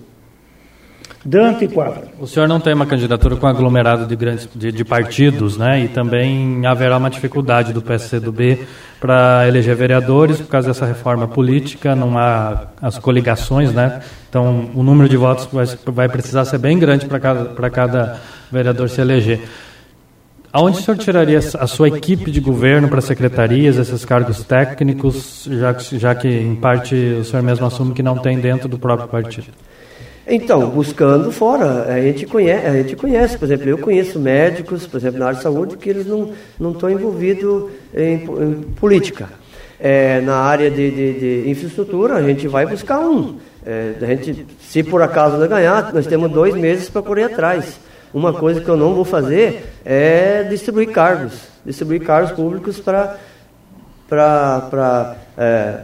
Dante 1.23 1.67
Quadra. 1.67 2.05
O 2.19 2.25
senhor 2.25 2.47
não 2.47 2.59
tem 2.59 2.73
uma 2.73 2.87
candidatura 2.87 3.35
com 3.35 3.45
aglomerado 3.45 4.07
de 4.07 4.15
grandes 4.15 4.49
de, 4.55 4.71
de 4.71 4.83
partidos, 4.83 5.55
né? 5.55 5.81
E 5.81 5.87
também 5.87 6.65
haverá 6.65 6.97
uma 6.97 7.11
dificuldade 7.11 7.71
do 7.71 7.81
PSCdoB 7.81 8.65
para 8.99 9.47
eleger 9.47 9.75
vereadores 9.75 10.37
por 10.37 10.47
causa 10.47 10.69
dessa 10.69 10.85
reforma 10.85 11.27
política, 11.27 11.95
não 11.95 12.17
há 12.17 12.67
as 12.81 12.97
coligações, 12.97 13.71
né? 13.71 14.01
Então 14.29 14.71
o 14.73 14.81
número 14.81 15.07
de 15.07 15.15
votos 15.15 15.47
vai, 15.51 15.65
vai 15.93 16.09
precisar 16.09 16.43
ser 16.45 16.57
bem 16.57 16.79
grande 16.79 17.05
para 17.05 17.19
cada, 17.19 17.69
cada 17.69 18.21
vereador 18.51 18.89
se 18.89 18.99
eleger. 18.99 19.41
Aonde 20.53 20.79
o 20.79 20.81
senhor 20.81 20.97
tiraria 20.97 21.37
a 21.37 21.67
sua 21.67 21.87
equipe 21.87 22.29
de 22.29 22.41
governo 22.41 22.89
para 22.89 22.99
secretarias, 22.99 23.77
esses 23.77 24.03
cargos 24.03 24.43
técnicos, 24.43 25.47
já 25.49 25.73
que, 25.73 25.99
já 25.99 26.15
que 26.15 26.27
em 26.27 26.55
parte 26.55 26.95
o 26.95 27.23
senhor 27.23 27.41
mesmo 27.43 27.65
assume 27.65 27.93
que 27.93 28.03
não 28.03 28.17
tem 28.17 28.39
dentro 28.39 28.67
do 28.67 28.77
próprio 28.77 29.07
partido? 29.07 29.47
Então, 30.27 30.69
buscando 30.69 31.31
fora, 31.31 31.85
a 31.91 31.99
gente 31.99 32.25
conhece, 32.27 32.65
a 32.67 32.73
gente 32.73 32.95
conhece, 32.95 33.37
por 33.37 33.45
exemplo, 33.45 33.67
eu 33.67 33.77
conheço 33.77 34.19
médicos, 34.19 34.85
por 34.85 34.97
exemplo, 34.97 35.19
na 35.19 35.27
área 35.27 35.37
de 35.37 35.43
saúde, 35.43 35.77
que 35.77 35.89
eles 35.89 36.05
não, 36.05 36.31
não 36.59 36.71
estão 36.71 36.89
envolvidos 36.89 37.71
em, 37.93 38.15
em 38.15 38.61
política. 38.75 39.29
É, 39.79 40.21
na 40.21 40.35
área 40.35 40.69
de, 40.69 40.91
de, 40.91 41.19
de, 41.43 41.49
infraestrutura, 41.49 42.15
a 42.15 42.21
gente 42.21 42.47
vai 42.47 42.67
buscar 42.67 42.99
um. 42.99 43.37
É, 43.65 43.95
a 43.99 44.05
gente, 44.05 44.45
se 44.61 44.83
por 44.83 45.01
acaso 45.01 45.37
não 45.37 45.47
ganhar, 45.47 45.91
nós 45.91 46.05
temos 46.05 46.31
dois 46.31 46.53
meses 46.53 46.87
para 46.87 47.01
correr 47.01 47.23
atrás. 47.23 47.79
Uma 48.13 48.31
coisa 48.31 48.61
que 48.61 48.69
eu 48.69 48.77
não 48.77 48.93
vou 48.93 49.05
fazer 49.05 49.63
é 49.83 50.43
distribuir 50.43 50.91
cargos, 50.91 51.33
distribuir 51.65 52.03
cargos 52.03 52.31
públicos 52.31 52.79
para 52.79 53.17
para 54.07 55.15
é, 55.37 55.77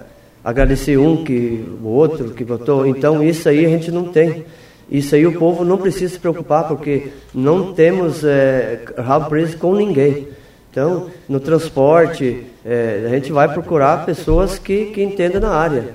agradecer 0.47 0.97
um 0.97 1.25
que 1.25 1.65
o 1.83 1.89
outro 1.89 2.29
que 2.29 2.45
votou. 2.45 2.87
Então 2.87 3.21
isso 3.21 3.49
aí 3.49 3.65
a 3.65 3.69
gente 3.69 3.91
não 3.91 4.05
tem. 4.05 4.45
Isso 4.89 5.13
aí 5.13 5.27
o 5.27 5.37
povo 5.37 5.65
não 5.65 5.77
precisa 5.77 6.13
se 6.13 6.19
preocupar 6.19 6.69
porque 6.69 7.09
não 7.33 7.73
temos 7.73 8.23
é, 8.23 8.79
rabo 8.97 9.27
preso 9.27 9.57
com 9.57 9.75
ninguém. 9.75 10.29
Então 10.71 11.07
no 11.27 11.41
transporte 11.41 12.45
é, 12.63 13.03
a 13.05 13.09
gente 13.09 13.29
vai 13.29 13.51
procurar 13.51 14.05
pessoas 14.05 14.57
que, 14.57 14.85
que 14.85 15.03
entendam 15.03 15.41
na 15.41 15.49
área. 15.49 15.89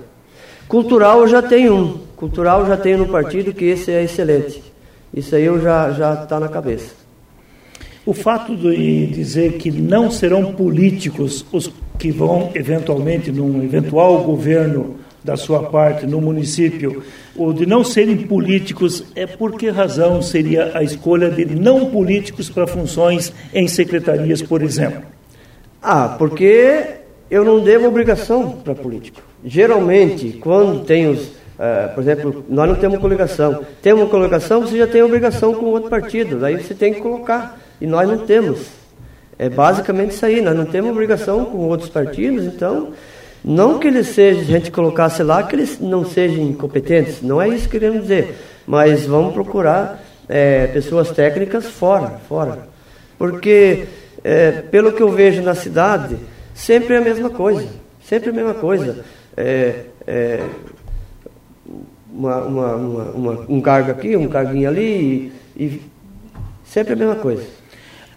Cultural 0.68 1.20
eu 1.20 1.28
já 1.28 1.40
tenho 1.40 1.74
um. 1.74 1.98
Cultural 2.14 2.60
eu 2.60 2.66
já 2.66 2.76
tenho 2.76 2.98
no 2.98 3.08
partido 3.08 3.54
que 3.54 3.64
esse 3.64 3.90
é 3.90 4.02
excelente. 4.04 4.62
Isso 5.14 5.34
aí 5.34 5.44
eu 5.44 5.62
já 5.62 5.92
já 5.92 6.12
está 6.12 6.38
na 6.38 6.48
cabeça. 6.48 7.01
O 8.04 8.12
fato 8.12 8.56
de 8.56 9.06
dizer 9.06 9.54
que 9.54 9.70
não 9.70 10.10
serão 10.10 10.52
políticos 10.52 11.46
os 11.52 11.72
que 11.98 12.10
vão 12.10 12.50
eventualmente 12.54 13.30
num 13.30 13.62
eventual 13.62 14.24
governo 14.24 14.96
da 15.22 15.36
sua 15.36 15.62
parte 15.62 16.04
no 16.04 16.20
município, 16.20 17.04
ou 17.36 17.52
de 17.52 17.64
não 17.64 17.84
serem 17.84 18.16
políticos, 18.16 19.04
é 19.14 19.24
por 19.24 19.56
que 19.56 19.70
razão 19.70 20.20
seria 20.20 20.76
a 20.76 20.82
escolha 20.82 21.30
de 21.30 21.44
não 21.44 21.90
políticos 21.90 22.50
para 22.50 22.66
funções 22.66 23.32
em 23.54 23.68
secretarias, 23.68 24.42
por 24.42 24.62
exemplo? 24.62 25.02
Ah, 25.80 26.16
porque 26.18 26.84
eu 27.30 27.44
não 27.44 27.62
devo 27.62 27.86
obrigação 27.86 28.50
para 28.50 28.74
político. 28.74 29.22
Geralmente, 29.44 30.38
quando 30.40 30.84
tem 30.84 31.08
os 31.08 31.40
Uh, 31.52 31.94
por 31.94 32.00
exemplo, 32.00 32.44
nós 32.48 32.68
não 32.68 32.74
temos 32.74 32.98
coligação. 32.98 33.60
Tem 33.80 33.92
uma 33.92 34.06
coligação, 34.06 34.62
você 34.62 34.78
já 34.78 34.86
tem 34.86 35.00
obrigação 35.00 35.54
com 35.54 35.66
outro 35.66 35.88
partido, 35.88 36.40
daí 36.40 36.56
você 36.56 36.74
tem 36.74 36.92
que 36.92 37.00
colocar. 37.00 37.61
E 37.82 37.86
nós 37.86 38.08
não 38.08 38.18
temos. 38.18 38.60
É 39.36 39.48
basicamente 39.48 40.12
isso 40.12 40.24
aí, 40.24 40.40
nós 40.40 40.56
não 40.56 40.64
temos 40.64 40.92
obrigação 40.92 41.44
com 41.46 41.66
outros 41.66 41.90
partidos, 41.90 42.44
então, 42.44 42.92
não 43.44 43.80
que 43.80 43.88
eles 43.88 44.06
sejam, 44.06 44.42
a 44.42 44.44
gente 44.44 44.70
colocasse 44.70 45.20
lá, 45.24 45.42
que 45.42 45.56
eles 45.56 45.80
não 45.80 46.04
sejam 46.04 46.44
incompetentes, 46.44 47.20
não 47.22 47.42
é 47.42 47.48
isso 47.48 47.64
que 47.64 47.80
queremos 47.80 48.02
dizer, 48.02 48.36
mas 48.64 49.04
vamos 49.04 49.34
procurar 49.34 50.00
é, 50.28 50.68
pessoas 50.68 51.10
técnicas 51.10 51.66
fora, 51.66 52.20
fora. 52.28 52.68
Porque, 53.18 53.86
é, 54.22 54.52
pelo 54.52 54.92
que 54.92 55.02
eu 55.02 55.10
vejo 55.10 55.42
na 55.42 55.56
cidade, 55.56 56.16
sempre 56.54 56.94
é 56.94 56.98
a 56.98 57.00
mesma 57.00 57.30
coisa, 57.30 57.66
sempre 58.00 58.30
a 58.30 58.32
mesma 58.32 58.54
coisa. 58.54 59.04
É, 59.36 59.86
é 60.06 60.40
uma, 62.12 62.36
uma, 62.44 62.74
uma, 62.76 63.46
um 63.48 63.60
cargo 63.60 63.90
aqui, 63.90 64.14
um 64.14 64.28
carguinho 64.28 64.68
ali, 64.68 65.32
e, 65.56 65.64
e 65.64 65.82
sempre 66.64 66.92
a 66.92 66.96
mesma 66.96 67.16
coisa. 67.16 67.61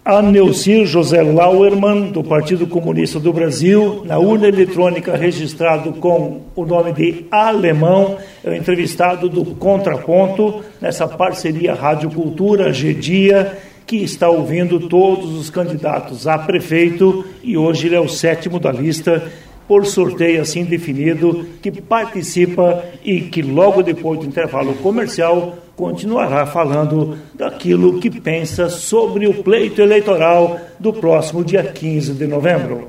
A 0.06 0.22
Neucir 0.22 0.86
José 0.86 1.20
Lauermann, 1.20 2.12
do 2.12 2.22
Partido 2.22 2.64
Comunista 2.64 3.18
do 3.18 3.32
Brasil, 3.32 4.04
na 4.04 4.20
urna 4.20 4.46
eletrônica 4.46 5.16
registrado 5.16 5.94
com 5.94 6.42
o 6.54 6.64
nome 6.64 6.92
de 6.92 7.26
Alemão, 7.28 8.16
é 8.44 8.50
o 8.50 8.54
entrevistado 8.54 9.28
do 9.28 9.44
Contraponto, 9.56 10.62
nessa 10.80 11.08
parceria 11.08 11.74
Rádio 11.74 12.08
Cultura, 12.08 12.72
G-Dia, 12.72 13.58
que 13.84 13.96
está 13.96 14.30
ouvindo 14.30 14.78
todos 14.88 15.34
os 15.34 15.50
candidatos 15.50 16.28
a 16.28 16.38
prefeito 16.38 17.24
e 17.42 17.56
hoje 17.56 17.88
ele 17.88 17.96
é 17.96 18.00
o 18.00 18.08
sétimo 18.08 18.60
da 18.60 18.70
lista 18.70 19.28
por 19.66 19.84
sorteio 19.84 20.40
assim 20.40 20.62
definido, 20.62 21.44
que 21.60 21.72
participa 21.82 22.84
e 23.04 23.22
que 23.22 23.42
logo 23.42 23.82
depois 23.82 24.20
do 24.20 24.26
intervalo 24.26 24.72
comercial 24.74 25.58
continuará 25.76 26.46
falando 26.46 27.18
daquilo 27.34 28.00
que 28.00 28.10
pensa 28.10 28.68
sobre 28.68 29.28
o 29.28 29.42
pleito 29.42 29.82
eleitoral 29.82 30.58
do 30.80 30.92
próximo 30.92 31.44
dia 31.44 31.62
15 31.62 32.14
de 32.14 32.26
novembro. 32.26 32.88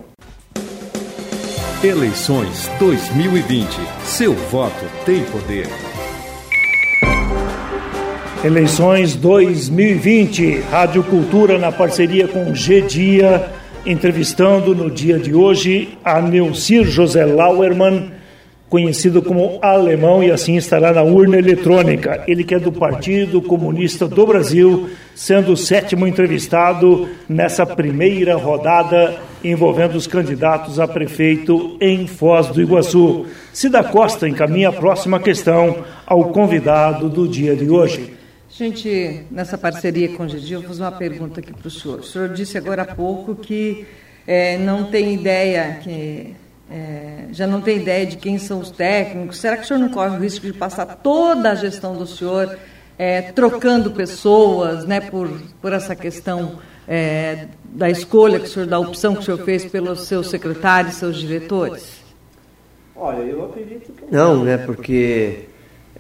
Eleições 1.84 2.70
2020. 2.80 3.68
Seu 4.06 4.34
voto 4.34 4.86
tem 5.06 5.24
poder. 5.26 5.68
Eleições 8.44 9.16
2020. 9.16 10.62
Rádio 10.72 11.04
Cultura 11.04 11.60
na 11.60 11.72
parceria 11.72 12.28
com 12.28 12.56
G 12.56 12.82
Dia 12.82 13.52
entrevistando 13.88 14.76
no 14.76 14.92
dia 14.92 15.18
de 15.18 15.34
hoje 15.34 15.98
a 16.04 16.22
Neucir 16.22 16.84
José 16.84 17.26
Lauermann, 17.26 18.12
conhecido 18.70 19.22
como 19.22 19.60
alemão 19.62 20.22
e 20.22 20.32
assim 20.32 20.58
estará 20.58 20.92
na 20.92 21.02
urna 21.02 21.38
eletrônica. 21.38 22.24
Ele 22.28 22.44
que 22.44 22.56
é 22.56 22.60
do 22.60 22.72
Partido 22.72 23.42
Comunista 23.42 24.08
do 24.08 24.26
Brasil, 24.26 24.90
sendo 25.16 25.54
o 25.54 25.58
sétimo 25.58 26.06
entrevistado 26.06 27.08
nessa 27.30 27.66
primeira 27.66 28.36
rodada 28.36 29.16
envolvendo 29.44 29.96
os 29.96 30.08
candidatos 30.08 30.80
a 30.80 30.88
prefeito 30.88 31.78
em 31.80 32.08
Foz 32.08 32.48
do 32.48 32.62
Iguaçu. 32.62 33.26
Cida 33.54 33.84
Costa 33.84 34.28
encaminha 34.28 34.70
a 34.70 34.74
próxima 34.74 35.20
questão 35.20 35.84
ao 36.06 36.26
convidado 36.26 37.10
do 37.10 37.28
dia 37.28 37.56
de 37.56 37.70
hoje. 37.70 38.14
Gente, 38.50 39.24
nessa 39.30 39.58
parceria 39.58 40.10
com 40.10 40.24
o 40.24 40.28
Gigi, 40.28 40.54
eu 40.54 40.62
vou 40.62 40.70
fazer 40.70 40.82
uma 40.82 40.92
pergunta 40.92 41.40
aqui 41.40 41.54
para 41.54 41.68
o 41.68 41.72
senhor. 41.72 42.00
O 42.00 42.04
senhor 42.04 42.30
disse 42.30 42.58
agora 42.58 42.82
há 42.82 42.96
pouco 42.96 43.36
que 43.36 43.86
é, 44.26 44.58
não 44.58 44.86
tem 44.86 45.14
ideia, 45.14 45.80
que 45.84 46.36
é, 46.70 47.26
já 47.32 47.48
não 47.48 47.62
tem 47.62 47.78
ideia 47.78 48.06
de 48.06 48.18
quem 48.18 48.38
são 48.38 48.60
os 48.60 48.70
técnicos. 48.70 49.38
Será 49.38 49.58
que 49.58 49.64
o 49.64 49.68
senhor 49.68 49.80
não 49.80 49.90
corre 49.90 50.18
o 50.18 50.20
risco 50.20 50.46
de 50.46 50.54
passar 50.54 50.86
toda 50.86 51.52
a 51.52 51.56
gestão 51.56 51.96
do 51.96 52.06
senhor 52.06 52.58
é, 52.98 53.22
trocando 53.22 53.92
pessoas, 53.92 54.86
né, 54.86 55.00
por, 55.00 55.30
por 55.62 55.72
essa 55.72 55.96
questão 55.96 56.60
é, 56.88 57.48
da 57.64 57.90
escolha 57.90 58.40
que 58.40 58.46
o 58.46 58.50
senhor, 58.50 58.68
da 58.68 58.80
opção 58.80 59.14
que 59.14 59.22
o 59.22 59.24
senhor 59.24 59.40
fez 59.44 59.66
pelos 59.66 60.08
seus 60.08 60.30
secretários, 60.30 60.96
seus 60.96 61.18
diretores? 61.18 62.02
Olha, 62.96 63.22
eu 63.22 63.46
acredito 63.46 63.92
que 63.92 64.06
não, 64.12 64.44
né, 64.44 64.58
porque 64.58 65.46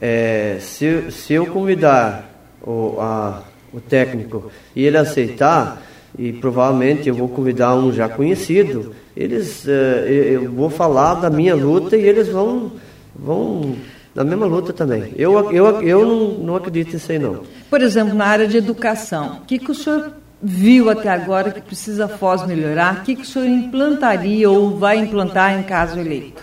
é, 0.01 0.57
se, 0.59 1.11
se 1.11 1.33
eu 1.33 1.45
convidar 1.45 2.29
o, 2.61 2.99
a, 2.99 3.43
o 3.71 3.79
técnico 3.79 4.51
e 4.75 4.83
ele 4.83 4.97
aceitar, 4.97 5.83
e 6.17 6.33
provavelmente 6.33 7.07
eu 7.07 7.13
vou 7.13 7.29
convidar 7.29 7.75
um 7.75 7.93
já 7.93 8.09
conhecido, 8.09 8.95
eles, 9.17 9.67
eh, 9.67 10.31
eu 10.35 10.51
vou 10.51 10.69
falar 10.69 11.15
da 11.15 11.29
minha 11.29 11.55
luta 11.55 11.97
e 11.97 12.01
eles 12.01 12.27
vão, 12.27 12.71
vão 13.15 13.75
na 14.13 14.23
mesma 14.23 14.45
luta 14.45 14.71
também. 14.71 15.13
Eu, 15.15 15.51
eu, 15.51 15.81
eu 15.81 16.05
não, 16.05 16.29
não 16.45 16.55
acredito 16.55 16.93
nisso 16.93 17.11
aí 17.11 17.19
não. 17.19 17.43
Por 17.69 17.81
exemplo, 17.81 18.13
na 18.13 18.25
área 18.25 18.47
de 18.47 18.57
educação, 18.57 19.39
o 19.41 19.45
que, 19.45 19.59
que 19.59 19.71
o 19.71 19.75
senhor 19.75 20.11
viu 20.41 20.89
até 20.89 21.09
agora 21.09 21.51
que 21.51 21.61
precisa 21.61 22.05
a 22.05 22.07
Foz 22.07 22.45
melhorar? 22.45 22.99
O 22.99 23.01
que, 23.03 23.15
que 23.15 23.23
o 23.23 23.25
senhor 23.25 23.47
implantaria 23.47 24.49
ou 24.49 24.77
vai 24.77 24.99
implantar 24.99 25.59
em 25.59 25.63
caso 25.63 25.99
eleito? 25.99 26.41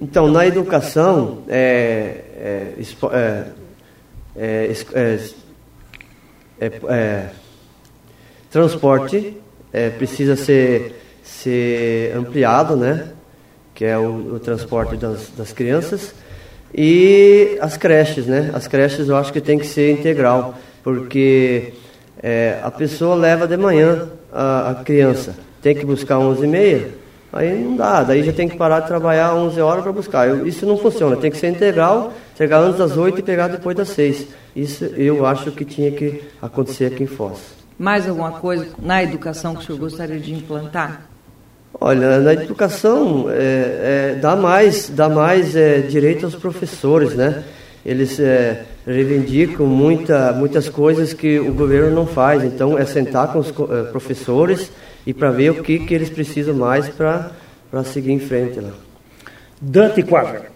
Então, 0.00 0.28
na 0.28 0.46
educação, 0.46 1.42
é, 1.48 2.24
é, 2.36 2.74
é, 3.14 3.44
é, 4.36 4.72
é 4.94 5.18
é, 6.62 6.70
é, 6.88 7.28
transporte 8.48 9.36
é, 9.72 9.90
precisa 9.90 10.36
ser, 10.36 11.01
ser 11.22 12.16
ampliado, 12.16 12.76
né? 12.76 13.08
Que 13.74 13.84
é 13.84 13.96
o, 13.96 14.34
o 14.34 14.40
transporte 14.40 14.96
das, 14.96 15.28
das 15.36 15.52
crianças. 15.52 16.14
E 16.74 17.58
as 17.60 17.76
creches, 17.76 18.26
né? 18.26 18.50
As 18.54 18.66
creches 18.66 19.08
eu 19.08 19.16
acho 19.16 19.32
que 19.32 19.40
tem 19.40 19.58
que 19.58 19.66
ser 19.66 19.92
integral, 19.92 20.54
porque 20.82 21.74
é, 22.22 22.58
a 22.62 22.70
pessoa 22.70 23.14
leva 23.14 23.46
de 23.46 23.56
manhã 23.56 24.08
a, 24.32 24.70
a 24.70 24.74
criança, 24.76 25.34
tem 25.60 25.74
que 25.74 25.84
buscar 25.84 26.18
11 26.18 26.44
e 26.44 26.48
meia, 26.48 26.88
aí 27.30 27.62
não 27.62 27.76
dá, 27.76 28.02
daí 28.02 28.22
já 28.22 28.32
tem 28.32 28.48
que 28.48 28.56
parar 28.56 28.80
de 28.80 28.86
trabalhar 28.86 29.34
11 29.34 29.60
horas 29.60 29.82
para 29.82 29.92
buscar. 29.92 30.28
Eu, 30.28 30.46
isso 30.46 30.64
não 30.64 30.78
funciona, 30.78 31.16
tem 31.16 31.30
que 31.30 31.36
ser 31.36 31.48
integral, 31.48 32.12
chegar 32.38 32.60
antes 32.60 32.78
das 32.78 32.96
8 32.96 33.20
e 33.20 33.22
pegar 33.22 33.48
depois 33.48 33.76
das 33.76 33.88
6. 33.90 34.28
Isso 34.56 34.84
eu 34.96 35.26
acho 35.26 35.52
que 35.52 35.66
tinha 35.66 35.90
que 35.90 36.22
acontecer 36.40 36.86
aqui 36.86 37.02
em 37.02 37.06
Foz. 37.06 37.38
Mais 37.78 38.08
alguma 38.08 38.32
coisa 38.32 38.68
na 38.78 39.02
educação 39.02 39.54
que 39.54 39.62
o 39.62 39.66
senhor 39.66 39.78
gostaria 39.78 40.18
de 40.18 40.32
implantar? 40.32 41.11
Olha, 41.80 42.20
na 42.20 42.34
educação 42.34 43.26
é, 43.28 44.12
é, 44.14 44.18
dá 44.20 44.36
mais, 44.36 44.88
dá 44.88 45.08
mais 45.08 45.56
é, 45.56 45.80
direito 45.80 46.26
aos 46.26 46.34
professores, 46.34 47.14
né? 47.14 47.42
Eles 47.84 48.20
é, 48.20 48.64
reivindicam 48.86 49.66
muita, 49.66 50.32
muitas 50.32 50.68
coisas 50.68 51.12
que 51.12 51.40
o 51.40 51.52
governo 51.52 51.94
não 51.94 52.06
faz. 52.06 52.44
Então, 52.44 52.78
é 52.78 52.84
sentar 52.84 53.32
com 53.32 53.40
os 53.40 53.48
é, 53.48 53.84
professores 53.90 54.70
e 55.06 55.12
para 55.12 55.30
ver 55.30 55.50
o 55.50 55.62
que, 55.62 55.80
que 55.80 55.94
eles 55.94 56.10
precisam 56.10 56.54
mais 56.54 56.88
para 56.88 57.32
seguir 57.84 58.12
em 58.12 58.20
frente 58.20 58.60
lá. 58.60 58.70
Dante 59.60 60.02
Quadra. 60.02 60.52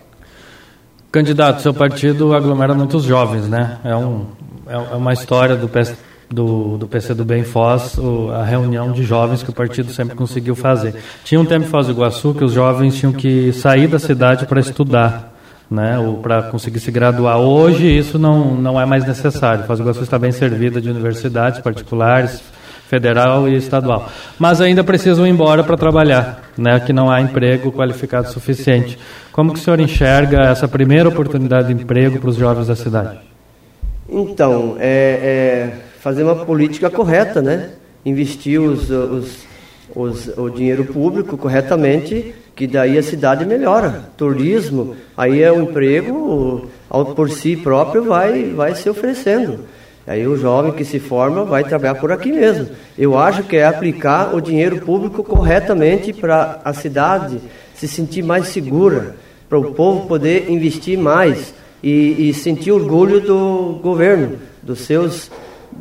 Candidato, 1.10 1.62
seu 1.62 1.72
partido 1.72 2.34
aglomera 2.34 2.74
muitos 2.74 3.04
jovens, 3.04 3.48
né? 3.48 3.78
É, 3.82 3.96
um, 3.96 4.26
é, 4.66 4.74
é 4.74 4.96
uma 4.96 5.12
história 5.12 5.56
do, 5.56 5.68
PC, 5.68 5.96
do, 6.30 6.76
do 6.76 6.86
PC 6.86 7.14
do 7.14 7.24
Bem 7.24 7.44
Foz, 7.44 7.96
o, 7.98 8.30
a 8.30 8.44
reunião 8.44 8.92
de 8.92 9.02
jovens 9.04 9.42
que 9.42 9.50
o 9.50 9.52
partido 9.52 9.92
sempre 9.92 10.16
conseguiu 10.16 10.54
fazer. 10.54 10.94
Tinha 11.24 11.40
um 11.40 11.44
tempo 11.44 11.66
em 11.66 11.68
Foz 11.68 11.86
do 11.86 11.92
Iguaçu 11.92 12.34
que 12.34 12.44
os 12.44 12.52
jovens 12.52 12.96
tinham 12.96 13.12
que 13.12 13.52
sair 13.52 13.86
da 13.86 13.98
cidade 13.98 14.46
para 14.46 14.60
estudar, 14.60 15.32
né? 15.70 15.98
Ou 15.98 16.18
para 16.18 16.42
conseguir 16.42 16.80
se 16.80 16.90
graduar. 16.90 17.38
Hoje 17.38 17.86
isso 17.86 18.18
não, 18.18 18.54
não 18.54 18.80
é 18.80 18.84
mais 18.84 19.06
necessário. 19.06 19.64
Foz 19.64 19.78
do 19.78 19.84
Iguaçu 19.84 20.02
está 20.02 20.18
bem 20.18 20.32
servida 20.32 20.80
de 20.80 20.90
universidades 20.90 21.60
particulares, 21.60 22.42
federal 22.88 23.48
e 23.48 23.56
estadual. 23.56 24.08
Mas 24.38 24.60
ainda 24.60 24.82
precisam 24.82 25.26
ir 25.26 25.30
embora 25.30 25.62
para 25.62 25.76
trabalhar, 25.76 26.42
né, 26.56 26.80
que 26.80 26.92
não 26.92 27.10
há 27.10 27.20
emprego 27.20 27.72
qualificado 27.72 28.30
suficiente. 28.32 28.98
Como 29.30 29.52
que 29.52 29.58
o 29.58 29.62
senhor 29.62 29.78
enxerga 29.80 30.42
essa 30.42 30.66
primeira 30.66 31.08
oportunidade 31.08 31.68
de 31.68 31.82
emprego 31.82 32.18
para 32.18 32.30
os 32.30 32.36
jovens 32.36 32.68
da 32.68 32.76
cidade? 32.76 33.18
Então, 34.08 34.76
é, 34.78 35.72
é 35.82 35.85
fazer 36.06 36.22
uma 36.22 36.36
política 36.36 36.88
correta, 36.88 37.42
né? 37.42 37.70
Investir 38.04 38.60
os, 38.60 38.88
os, 38.90 39.38
os, 39.92 40.38
o 40.38 40.48
dinheiro 40.48 40.84
público 40.84 41.36
corretamente, 41.36 42.32
que 42.54 42.64
daí 42.64 42.96
a 42.96 43.02
cidade 43.02 43.44
melhora. 43.44 44.04
Turismo, 44.16 44.94
aí 45.16 45.42
é 45.42 45.50
o 45.50 45.62
emprego, 45.62 46.70
por 47.16 47.28
si 47.28 47.56
próprio, 47.56 48.04
vai, 48.04 48.52
vai 48.54 48.76
se 48.76 48.88
oferecendo. 48.88 49.64
Aí 50.06 50.24
o 50.24 50.36
jovem 50.36 50.70
que 50.70 50.84
se 50.84 51.00
forma 51.00 51.42
vai 51.44 51.64
trabalhar 51.64 51.96
por 51.96 52.12
aqui 52.12 52.30
mesmo. 52.30 52.68
Eu 52.96 53.18
acho 53.18 53.42
que 53.42 53.56
é 53.56 53.66
aplicar 53.66 54.32
o 54.32 54.40
dinheiro 54.40 54.78
público 54.82 55.24
corretamente 55.24 56.12
para 56.12 56.60
a 56.64 56.72
cidade 56.72 57.40
se 57.74 57.88
sentir 57.88 58.22
mais 58.22 58.46
segura, 58.46 59.16
para 59.48 59.58
o 59.58 59.74
povo 59.74 60.06
poder 60.06 60.48
investir 60.52 60.96
mais 60.96 61.52
e, 61.82 62.28
e 62.28 62.32
sentir 62.32 62.70
orgulho 62.70 63.20
do 63.20 63.80
governo, 63.82 64.36
dos 64.62 64.82
seus, 64.82 65.32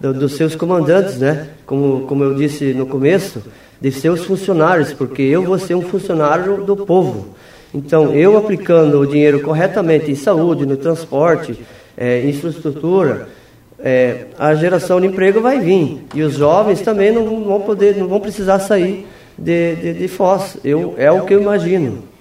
do, 0.01 0.13
dos 0.13 0.33
seus 0.35 0.55
comandantes, 0.55 1.17
né? 1.17 1.47
Como, 1.65 2.01
como 2.01 2.23
eu 2.23 2.35
disse 2.35 2.73
no 2.73 2.85
começo, 2.85 3.41
de 3.79 3.91
seus 3.91 4.23
funcionários, 4.23 4.93
porque 4.93 5.21
eu 5.21 5.43
vou 5.43 5.59
ser 5.59 5.75
um 5.75 5.81
funcionário 5.81 6.63
do 6.63 6.77
povo. 6.77 7.35
Então, 7.73 8.13
eu 8.13 8.37
aplicando 8.37 8.99
o 8.99 9.05
dinheiro 9.05 9.41
corretamente 9.41 10.09
em 10.09 10.15
saúde, 10.15 10.65
no 10.65 10.77
transporte, 10.77 11.59
é, 11.97 12.25
infraestrutura, 12.25 13.27
é, 13.79 14.27
a 14.39 14.55
geração 14.55 15.01
de 15.01 15.07
emprego 15.07 15.41
vai 15.41 15.59
vir. 15.59 16.05
E 16.13 16.21
os 16.21 16.35
jovens 16.35 16.81
também 16.81 17.11
não 17.11 17.43
vão 17.43 17.61
poder, 17.61 17.97
não 17.97 18.07
vão 18.07 18.19
precisar 18.19 18.59
sair 18.59 19.05
de, 19.37 19.75
de, 19.75 19.93
de 19.93 20.07
Foz. 20.07 20.57
Eu, 20.63 20.95
é 20.97 21.11
o 21.11 21.25
que 21.25 21.33
eu 21.33 21.41
imagino. 21.41 22.14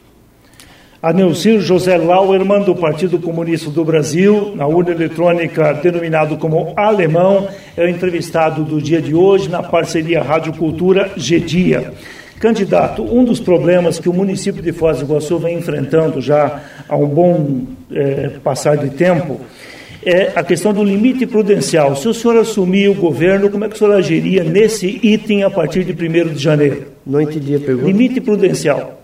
A 1.04 1.12
Neucir 1.12 1.60
José 1.60 1.98
Lauermann, 1.98 2.64
do 2.64 2.74
Partido 2.74 3.18
Comunista 3.18 3.68
do 3.68 3.84
Brasil, 3.84 4.54
na 4.56 4.66
urna 4.66 4.92
eletrônica 4.92 5.74
denominado 5.74 6.38
como 6.38 6.72
Alemão, 6.74 7.46
é 7.76 7.84
o 7.84 7.88
entrevistado 7.90 8.64
do 8.64 8.80
dia 8.80 9.02
de 9.02 9.14
hoje 9.14 9.50
na 9.50 9.62
parceria 9.62 10.22
Rádio 10.22 10.54
Cultura 10.54 11.10
G-Dia. 11.14 11.92
Candidato, 12.40 13.02
um 13.02 13.22
dos 13.22 13.38
problemas 13.38 13.98
que 13.98 14.08
o 14.08 14.14
município 14.14 14.62
de 14.62 14.72
Foz 14.72 14.96
do 14.96 15.04
Iguaçu 15.04 15.38
vem 15.38 15.58
enfrentando 15.58 16.22
já 16.22 16.62
há 16.88 16.96
um 16.96 17.06
bom 17.06 17.64
é, 17.92 18.30
passar 18.42 18.78
de 18.78 18.88
tempo 18.88 19.42
é 20.02 20.32
a 20.34 20.42
questão 20.42 20.72
do 20.72 20.82
limite 20.82 21.26
prudencial. 21.26 21.94
Se 21.96 22.08
o 22.08 22.14
senhor 22.14 22.38
assumir 22.38 22.88
o 22.88 22.94
governo, 22.94 23.50
como 23.50 23.66
é 23.66 23.68
que 23.68 23.74
o 23.74 23.78
senhor 23.78 23.94
agiria 23.94 24.42
nesse 24.42 25.00
item 25.02 25.42
a 25.42 25.50
partir 25.50 25.84
de 25.84 25.92
1 25.92 26.32
de 26.32 26.42
janeiro? 26.42 26.86
Não 27.06 27.20
entendi 27.20 27.56
a 27.56 27.60
pergunta. 27.60 27.88
Limite 27.88 28.22
prudencial. 28.22 29.03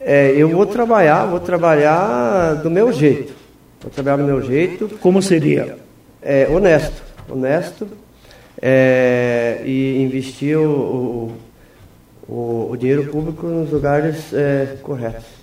É, 0.00 0.30
eu 0.36 0.48
vou 0.48 0.66
trabalhar, 0.66 1.26
vou 1.26 1.40
trabalhar 1.40 2.54
do 2.54 2.70
meu 2.70 2.92
jeito. 2.92 3.32
Vou 3.80 3.90
trabalhar 3.90 4.16
do 4.16 4.24
meu 4.24 4.42
jeito. 4.42 4.88
Como 5.00 5.20
seria? 5.20 5.76
É, 6.22 6.48
honesto. 6.50 7.02
Honesto. 7.28 7.88
é, 8.60 9.60
e 9.64 10.02
investir 10.02 10.58
o, 10.58 11.32
o, 12.28 12.68
o, 12.70 12.76
dinheiro 12.76 13.04
público 13.06 13.46
nos 13.46 13.70
lugares 13.70 14.32
é, 14.32 14.76
corretos. 14.82 15.38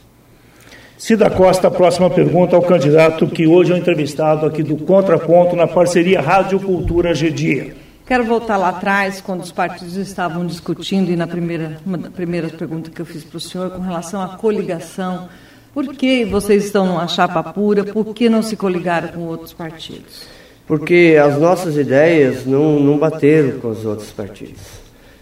Cida 0.98 1.30
Costa, 1.30 1.70
próxima 1.70 2.10
pergunta 2.10 2.56
ao 2.56 2.62
candidato 2.62 3.28
que 3.28 3.46
hoje 3.46 3.74
é 3.74 3.78
entrevistado 3.78 4.46
aqui 4.46 4.64
do 4.64 4.78
Contraponto 4.78 5.56
na 5.56 5.68
parceria 5.68 6.22
Rádio 6.22 6.60
Cultura 6.60 7.14
Dia. 7.14 7.85
Quero 8.06 8.24
voltar 8.24 8.56
lá 8.58 8.70
atrás, 8.70 9.20
quando 9.20 9.42
os 9.42 9.52
partidos 9.52 9.96
estavam 9.96 10.46
discutindo, 10.46 11.10
e 11.10 11.16
na 11.16 11.26
primeira, 11.26 11.78
uma 11.84 11.98
das 11.98 12.14
primeiras 12.14 12.52
perguntas 12.52 12.94
que 12.94 13.02
eu 13.02 13.06
fiz 13.06 13.24
para 13.24 13.38
o 13.38 13.40
senhor, 13.40 13.72
com 13.72 13.82
relação 13.82 14.22
à 14.22 14.38
coligação. 14.38 15.28
Por 15.74 15.88
que 15.88 16.24
vocês 16.24 16.66
estão 16.66 16.86
numa 16.86 17.08
chapa 17.08 17.42
pura? 17.42 17.84
Por 17.84 18.14
que 18.14 18.30
não 18.30 18.44
se 18.44 18.56
coligaram 18.56 19.08
com 19.08 19.22
outros 19.22 19.54
partidos? 19.54 20.22
Porque 20.68 21.18
as 21.20 21.40
nossas 21.40 21.78
ideias 21.78 22.46
não, 22.46 22.80
não 22.80 23.00
bateram 23.00 23.60
com 23.60 23.70
os 23.70 23.84
outros 23.84 24.12
partidos. 24.12 24.62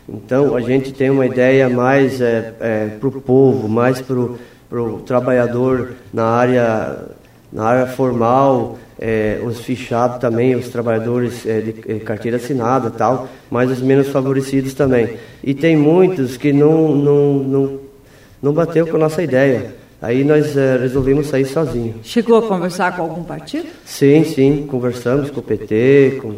Então, 0.07 0.53
a 0.53 0.59
gente 0.59 0.91
tem 0.91 1.09
uma 1.09 1.25
ideia 1.25 1.69
mais 1.69 2.19
é, 2.19 2.53
é, 2.59 2.87
para 2.99 3.07
o 3.07 3.21
povo, 3.21 3.69
mais 3.69 4.01
para 4.01 4.19
o 4.81 4.99
trabalhador 5.05 5.93
na 6.13 6.25
área, 6.25 6.97
na 7.51 7.63
área 7.63 7.87
formal, 7.87 8.77
é, 8.99 9.39
os 9.43 9.59
fichados 9.59 10.17
também, 10.19 10.55
os 10.55 10.69
trabalhadores 10.69 11.45
é, 11.45 11.61
de 11.61 11.75
é, 11.87 11.99
carteira 11.99 12.37
assinada 12.37 12.89
tal, 12.91 13.27
mas 13.49 13.71
os 13.71 13.81
menos 13.81 14.07
favorecidos 14.09 14.73
também. 14.73 15.17
E 15.43 15.53
tem 15.53 15.75
muitos 15.75 16.37
que 16.37 16.53
não, 16.53 16.95
não, 16.95 17.33
não, 17.33 17.79
não 18.41 18.53
bateu 18.53 18.87
com 18.87 18.95
a 18.95 18.99
nossa 18.99 19.21
ideia. 19.23 19.75
Aí 20.01 20.23
nós 20.23 20.57
é, 20.57 20.77
resolvemos 20.77 21.27
sair 21.27 21.45
sozinhos. 21.45 21.95
Chegou 22.03 22.37
a 22.37 22.41
conversar 22.41 22.95
com 22.95 23.03
algum 23.03 23.23
partido? 23.23 23.67
Sim, 23.85 24.23
sim, 24.25 24.67
conversamos 24.67 25.29
com 25.29 25.39
o 25.39 25.43
PT, 25.43 26.19
com, 26.21 26.33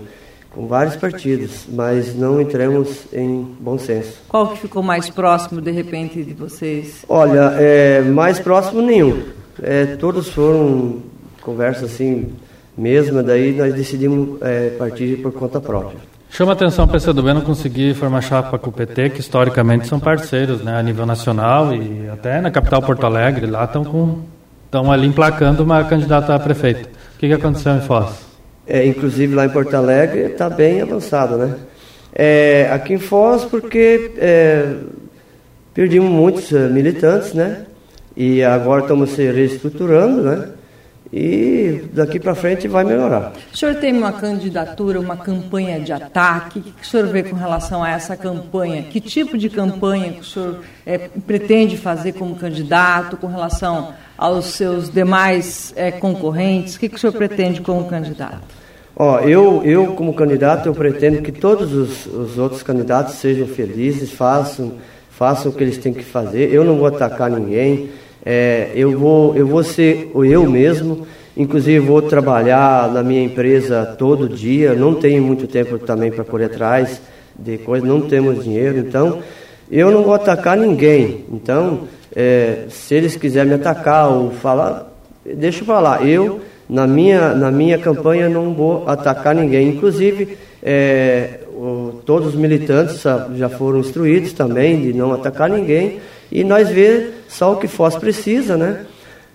com 0.52 0.68
vários 0.68 0.96
partidos, 0.96 1.66
mas 1.68 2.16
não 2.16 2.40
entramos 2.40 3.08
em 3.12 3.42
bom 3.60 3.80
senso. 3.80 4.20
Qual 4.28 4.50
que 4.50 4.60
ficou 4.60 4.84
mais 4.84 5.10
próximo, 5.10 5.60
de 5.62 5.72
repente, 5.72 6.24
de 6.24 6.34
vocês? 6.34 7.04
Olha, 7.10 7.56
é, 7.58 8.02
mais 8.02 8.40
próximo 8.40 8.84
nenhum. 8.84 9.24
É, 9.64 9.86
todos 9.96 10.30
foram 10.30 11.02
conversas 11.46 11.94
assim 11.94 12.34
mesma, 12.78 13.24
daí 13.24 13.54
nós 13.54 13.74
decidimos 13.74 14.42
é, 14.42 14.72
partir 14.72 15.22
por 15.22 15.32
conta 15.32 15.62
própria. 15.62 15.98
Chama 16.30 16.52
atenção 16.52 16.86
para 16.86 16.98
o 16.98 17.00
PCdoB 17.00 17.34
não 17.34 17.42
conseguir 17.42 17.94
formar 17.94 18.20
chapa 18.20 18.58
com 18.60 18.70
o 18.70 18.74
PT, 18.74 19.12
que 19.12 19.22
historicamente 19.22 19.88
são 19.88 20.00
parceiros 20.00 20.62
né, 20.62 20.78
a 20.78 20.84
nível 20.84 21.06
nacional 21.06 21.74
e 21.74 22.10
até 22.10 22.42
na 22.42 22.52
capital 22.52 22.82
Porto 22.82 23.06
Alegre, 23.06 23.46
lá 23.46 23.64
estão 23.64 23.86
com 23.86 24.20
estão 24.66 24.92
ali 24.92 25.08
emplacando 25.08 25.64
uma 25.64 25.82
candidata 25.86 26.36
a 26.36 26.40
prefeito. 26.40 26.90
O 27.16 27.18
que, 27.20 27.28
que 27.28 27.34
aconteceu 27.34 27.74
em 27.76 27.82
Foz? 27.82 28.26
É, 28.68 28.86
inclusive 28.86 29.34
lá 29.34 29.46
em 29.46 29.50
Porto 29.50 29.74
Alegre 29.74 30.24
está 30.24 30.50
bem 30.50 30.82
avançado, 30.82 31.38
né? 31.38 31.56
É, 32.14 32.70
aqui 32.74 32.94
em 32.94 32.98
Foz 32.98 33.46
porque 33.46 34.12
é, 34.18 34.74
perdemos 35.74 36.10
muitos 36.10 36.52
é, 36.52 36.68
militantes, 36.68 37.34
né? 37.34 37.66
E 38.18 38.44
agora 38.44 38.82
estamos 38.82 39.12
se 39.12 39.32
reestruturando, 39.32 40.22
né? 40.22 40.50
E 41.12 41.84
daqui 41.94 42.20
para 42.20 42.36
frente 42.36 42.68
vai 42.68 42.84
melhorar. 42.84 43.34
O 43.54 43.58
senhor 43.58 43.76
tem 43.76 43.96
uma 43.96 44.12
candidatura, 44.12 45.00
uma 45.00 45.16
campanha 45.16 45.80
de 45.80 45.94
ataque? 45.94 46.60
O 46.60 46.62
que 46.64 46.84
o 46.84 46.86
senhor 46.86 47.08
vê 47.08 47.24
com 47.24 47.36
relação 47.36 47.84
a 47.84 47.92
essa 47.92 48.18
campanha? 48.18 48.84
Que 48.84 49.00
tipo 49.00 49.38
de 49.38 49.50
campanha 49.50 50.14
que 50.14 50.22
o 50.22 50.26
senhor 50.26 50.60
é, 50.86 50.98
pretende 50.98 51.78
fazer 51.78 52.14
como 52.14 52.36
candidato 52.36 53.18
com 53.18 53.28
relação 53.28 53.94
aos 54.18 54.46
seus 54.46 54.90
demais 54.90 55.74
é, 55.76 55.92
concorrentes? 55.92 56.76
O 56.76 56.80
que, 56.80 56.90
que 56.90 56.96
o 56.96 57.00
senhor 57.00 57.14
pretende 57.14 57.62
como 57.62 57.86
candidato? 57.86 58.42
Ó, 58.96 59.20
eu, 59.20 59.62
eu 59.66 59.88
como 59.88 60.14
candidato, 60.14 60.68
eu 60.68 60.74
pretendo 60.74 61.22
que 61.22 61.32
todos 61.32 61.74
os, 61.74 62.06
os 62.06 62.38
outros 62.38 62.64
candidatos 62.64 63.16
sejam 63.16 63.46
felizes, 63.46 64.12
façam, 64.12 64.74
façam 65.10 65.52
o 65.52 65.56
que 65.56 65.64
eles 65.64 65.78
têm 65.78 65.94
que 65.94 66.04
fazer. 66.04 66.54
Eu 66.54 66.64
não 66.64 66.78
vou 66.78 66.88
atacar 66.88 67.30
ninguém. 67.30 67.90
É, 68.24 68.72
eu, 68.76 68.98
vou, 68.98 69.36
eu 69.36 69.48
vou 69.48 69.64
ser 69.64 70.12
eu 70.14 70.50
mesmo, 70.50 71.08
inclusive 71.36 71.80
vou 71.80 72.02
trabalhar 72.02 72.92
na 72.92 73.02
minha 73.04 73.24
empresa 73.24 73.96
todo 73.98 74.30
dia, 74.30 74.74
não 74.74 74.96
tenho 74.96 75.24
muito 75.24 75.48
tempo 75.48 75.80
também 75.80 76.12
para 76.12 76.24
correr 76.24 76.46
atrás 76.46 77.02
de 77.38 77.58
coisas, 77.58 77.88
não 77.88 78.02
temos 78.02 78.44
dinheiro, 78.44 78.80
então 78.80 79.20
eu 79.70 79.92
não 79.92 80.04
vou 80.04 80.14
atacar 80.14 80.56
ninguém. 80.56 81.26
Então, 81.32 81.82
é, 82.16 82.66
se 82.70 82.96
eles 82.96 83.16
quiserem 83.16 83.50
me 83.50 83.56
atacar 83.56 84.10
ou 84.10 84.32
falar, 84.32 84.92
deixa 85.26 85.62
eu 85.62 85.66
falar, 85.66 86.08
eu 86.08 86.40
na 86.70 86.88
minha, 86.88 87.34
na 87.34 87.52
minha 87.52 87.78
campanha 87.78 88.30
não 88.30 88.54
vou 88.54 88.88
atacar 88.88 89.36
ninguém. 89.36 89.70
Inclusive, 89.70 90.38
é, 90.64 91.42
o, 91.50 92.00
todos 92.06 92.30
os 92.30 92.36
militantes 92.36 93.04
já 93.36 93.50
foram 93.50 93.80
instruídos 93.80 94.34
também 94.34 94.82
de 94.82 94.94
não 94.94 95.14
atacar 95.14 95.50
ninguém 95.50 96.00
e 96.32 96.44
nós 96.44 96.70
ver 96.70 97.24
só 97.28 97.54
o 97.54 97.58
que 97.58 97.68
Foz 97.68 97.96
precisa, 97.96 98.58
né? 98.58 98.86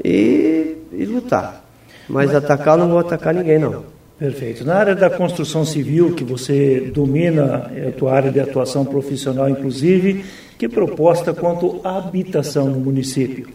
E, 0.03 0.77
e 0.93 1.05
lutar. 1.05 1.65
Mas 2.09 2.35
atacar, 2.35 2.77
não 2.77 2.89
vou 2.89 2.99
atacar 2.99 3.33
ninguém, 3.35 3.59
não. 3.59 3.85
Perfeito. 4.19 4.65
Na 4.65 4.75
área 4.75 4.95
da 4.95 5.09
construção 5.09 5.65
civil, 5.65 6.15
que 6.15 6.25
você 6.25 6.91
domina, 6.93 7.71
é 7.75 7.89
a 7.89 7.93
tua 7.93 8.13
área 8.13 8.31
de 8.31 8.41
atuação 8.41 8.85
profissional, 8.85 9.49
inclusive, 9.49 10.25
que 10.59 10.69
proposta 10.69 11.33
quanto 11.33 11.81
à 11.83 11.97
habitação 11.97 12.67
no 12.67 12.81
município? 12.81 13.49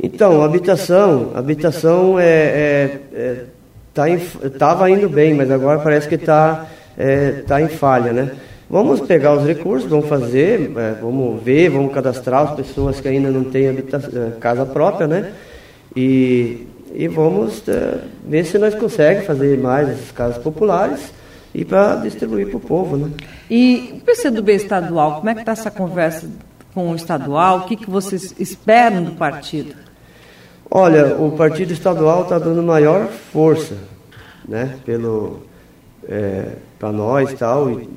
Então, 0.00 0.42
habitação, 0.42 1.32
habitação 1.34 2.20
é, 2.20 2.24
é, 2.24 2.98
é 3.12 3.44
tá 3.92 4.08
estava 4.08 4.88
indo 4.88 5.08
bem, 5.08 5.34
mas 5.34 5.50
agora 5.50 5.80
parece 5.80 6.08
que 6.08 6.14
está 6.14 6.66
é, 6.96 7.42
tá 7.46 7.60
em 7.60 7.68
falha, 7.68 8.12
né? 8.12 8.30
Vamos 8.70 9.00
pegar 9.00 9.34
os 9.34 9.44
recursos, 9.44 9.90
vamos 9.90 10.08
fazer, 10.08 10.70
é, 10.76 10.92
vamos 10.92 11.42
ver, 11.42 11.70
vamos 11.70 11.92
cadastrar 11.92 12.50
as 12.50 12.54
pessoas 12.54 13.00
que 13.00 13.08
ainda 13.08 13.28
não 13.28 13.42
têm 13.42 13.66
é, 13.66 14.30
casa 14.38 14.64
própria, 14.64 15.08
né? 15.08 15.32
E, 15.96 16.68
e 16.94 17.08
vamos 17.08 17.68
é, 17.68 17.98
ver 18.24 18.44
se 18.44 18.58
nós 18.58 18.72
conseguimos 18.76 19.26
fazer 19.26 19.58
mais 19.58 19.88
essas 19.88 20.12
casas 20.12 20.38
populares 20.38 21.12
e 21.52 21.64
para 21.64 21.96
distribuir 21.96 22.46
para 22.46 22.58
o 22.58 22.60
povo, 22.60 22.96
né? 22.96 23.10
E 23.50 23.94
o 23.96 24.04
PCdoB 24.04 24.52
estadual, 24.52 25.16
como 25.16 25.30
é 25.30 25.34
que 25.34 25.40
está 25.40 25.50
essa 25.50 25.70
conversa 25.72 26.30
com 26.72 26.92
o 26.92 26.94
estadual? 26.94 27.58
O 27.58 27.64
que, 27.64 27.74
que 27.74 27.90
vocês 27.90 28.36
esperam 28.38 29.02
do 29.02 29.12
partido? 29.16 29.74
Olha, 30.70 31.16
o 31.16 31.32
partido 31.32 31.72
estadual 31.72 32.22
está 32.22 32.38
dando 32.38 32.62
maior 32.62 33.08
força, 33.08 33.74
né? 34.46 34.76
Pelo 34.86 35.42
é, 36.08 36.52
para 36.78 36.92
nós 36.92 37.34
tal. 37.34 37.68
E, 37.68 37.88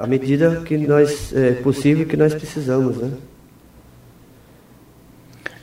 à 0.00 0.06
medida 0.06 0.62
que 0.64 0.76
nós 0.78 1.32
é 1.34 1.52
possível 1.52 2.06
que 2.06 2.16
nós 2.16 2.34
precisamos, 2.34 2.96
né? 2.96 3.10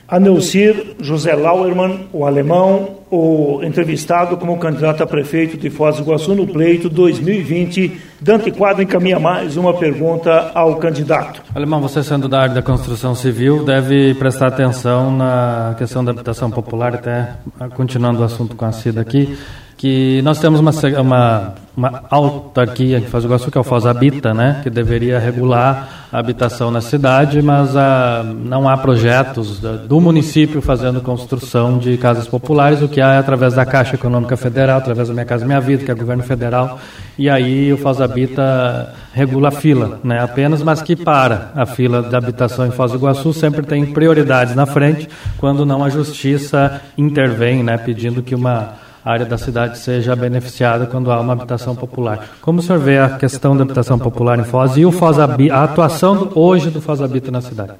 Anelcir 0.07 0.95
José 1.01 1.35
Lauermann, 1.35 2.07
o 2.13 2.25
alemão, 2.25 2.99
o 3.11 3.59
entrevistado 3.61 4.37
como 4.37 4.57
candidato 4.57 5.03
a 5.03 5.07
prefeito 5.07 5.57
de 5.57 5.69
Foz 5.69 5.97
do 5.97 6.03
Iguaçu 6.03 6.33
no 6.33 6.47
pleito 6.47 6.87
2020. 6.87 7.99
Dante 8.21 8.49
Quadro 8.49 8.83
encaminha 8.83 9.19
mais 9.19 9.57
uma 9.57 9.73
pergunta 9.73 10.51
ao 10.53 10.77
candidato. 10.77 11.41
Alemão, 11.53 11.81
você 11.81 12.01
sendo 12.03 12.29
da 12.29 12.39
área 12.39 12.55
da 12.55 12.61
construção 12.61 13.13
civil, 13.15 13.65
deve 13.65 14.13
prestar 14.13 14.47
atenção 14.47 15.11
na 15.11 15.75
questão 15.77 16.05
da 16.05 16.11
habitação 16.11 16.49
popular, 16.49 16.95
até 16.95 17.33
continuando 17.75 18.21
o 18.21 18.23
assunto 18.23 18.55
com 18.55 18.63
a 18.63 18.71
Cida 18.71 19.01
aqui 19.01 19.37
que 19.77 20.23
nós 20.23 20.39
temos 20.39 20.59
uma, 20.59 20.71
uma, 20.99 21.53
uma 21.77 22.03
autarquia 22.09 22.99
que 22.99 23.07
faz 23.07 23.23
o 23.23 23.27
Iguaçu, 23.27 23.51
que 23.51 23.57
é 23.59 23.61
o 23.61 23.63
Foz 23.63 23.85
Habita, 23.85 24.33
né, 24.33 24.59
que 24.63 24.71
deveria 24.71 25.19
regular 25.19 26.07
a 26.11 26.17
habitação 26.17 26.71
na 26.71 26.81
cidade, 26.81 27.43
mas 27.43 27.75
a, 27.75 28.21
ah, 28.21 28.23
não 28.23 28.67
há 28.67 28.75
projetos 28.75 29.59
do 29.59 30.01
município 30.01 30.63
fazendo 30.63 30.99
construção 30.99 31.77
de 31.77 31.95
casas 31.97 32.27
populares, 32.27 32.81
o 32.81 32.87
que 32.87 32.99
há 32.99 33.13
é 33.13 33.17
através 33.19 33.53
da 33.53 33.65
Caixa 33.65 33.95
Econômica 33.95 34.35
Federal, 34.35 34.79
através 34.79 35.09
da 35.09 35.13
Minha 35.13 35.25
Casa 35.25 35.45
Minha 35.45 35.61
Vida, 35.61 35.83
que 35.83 35.91
é 35.91 35.93
o 35.93 35.97
governo 35.97 36.23
federal, 36.23 36.79
e 37.15 37.29
aí 37.29 37.71
o 37.71 37.77
Foz 37.77 38.01
Habita 38.01 38.95
regula 39.13 39.49
a 39.49 39.51
fila, 39.51 39.99
né, 40.03 40.19
apenas, 40.19 40.63
mas 40.63 40.81
que 40.81 40.95
para 40.95 41.51
a 41.53 41.67
fila 41.67 42.01
de 42.01 42.15
habitação 42.15 42.65
em 42.65 42.71
Foz 42.71 42.91
do 42.91 42.97
Iguaçu 42.97 43.31
sempre 43.31 43.61
tem 43.61 43.85
prioridades 43.85 44.55
na 44.55 44.65
frente, 44.65 45.07
quando 45.37 45.67
não 45.67 45.83
a 45.83 45.89
justiça 45.89 46.81
intervém, 46.97 47.61
né, 47.61 47.77
pedindo 47.77 48.23
que 48.23 48.33
uma 48.33 48.86
área 49.11 49.25
da 49.25 49.37
cidade 49.37 49.77
seja 49.77 50.15
beneficiada 50.15 50.85
quando 50.85 51.11
há 51.11 51.19
uma 51.19 51.33
habitação 51.33 51.75
popular. 51.75 52.37
Como 52.41 52.59
o 52.59 52.61
senhor 52.61 52.79
vê 52.79 52.97
a 52.97 53.17
questão 53.17 53.55
da 53.55 53.63
habitação 53.63 53.97
popular 53.97 54.39
em 54.39 54.43
Foz 54.43 54.77
e 54.77 54.85
o 54.85 54.91
Foz 54.91 55.17
a 55.19 55.63
atuação 55.63 56.31
hoje 56.35 56.69
do 56.69 56.81
Foz 56.81 57.01
Habita 57.01 57.31
na 57.31 57.41
cidade? 57.41 57.73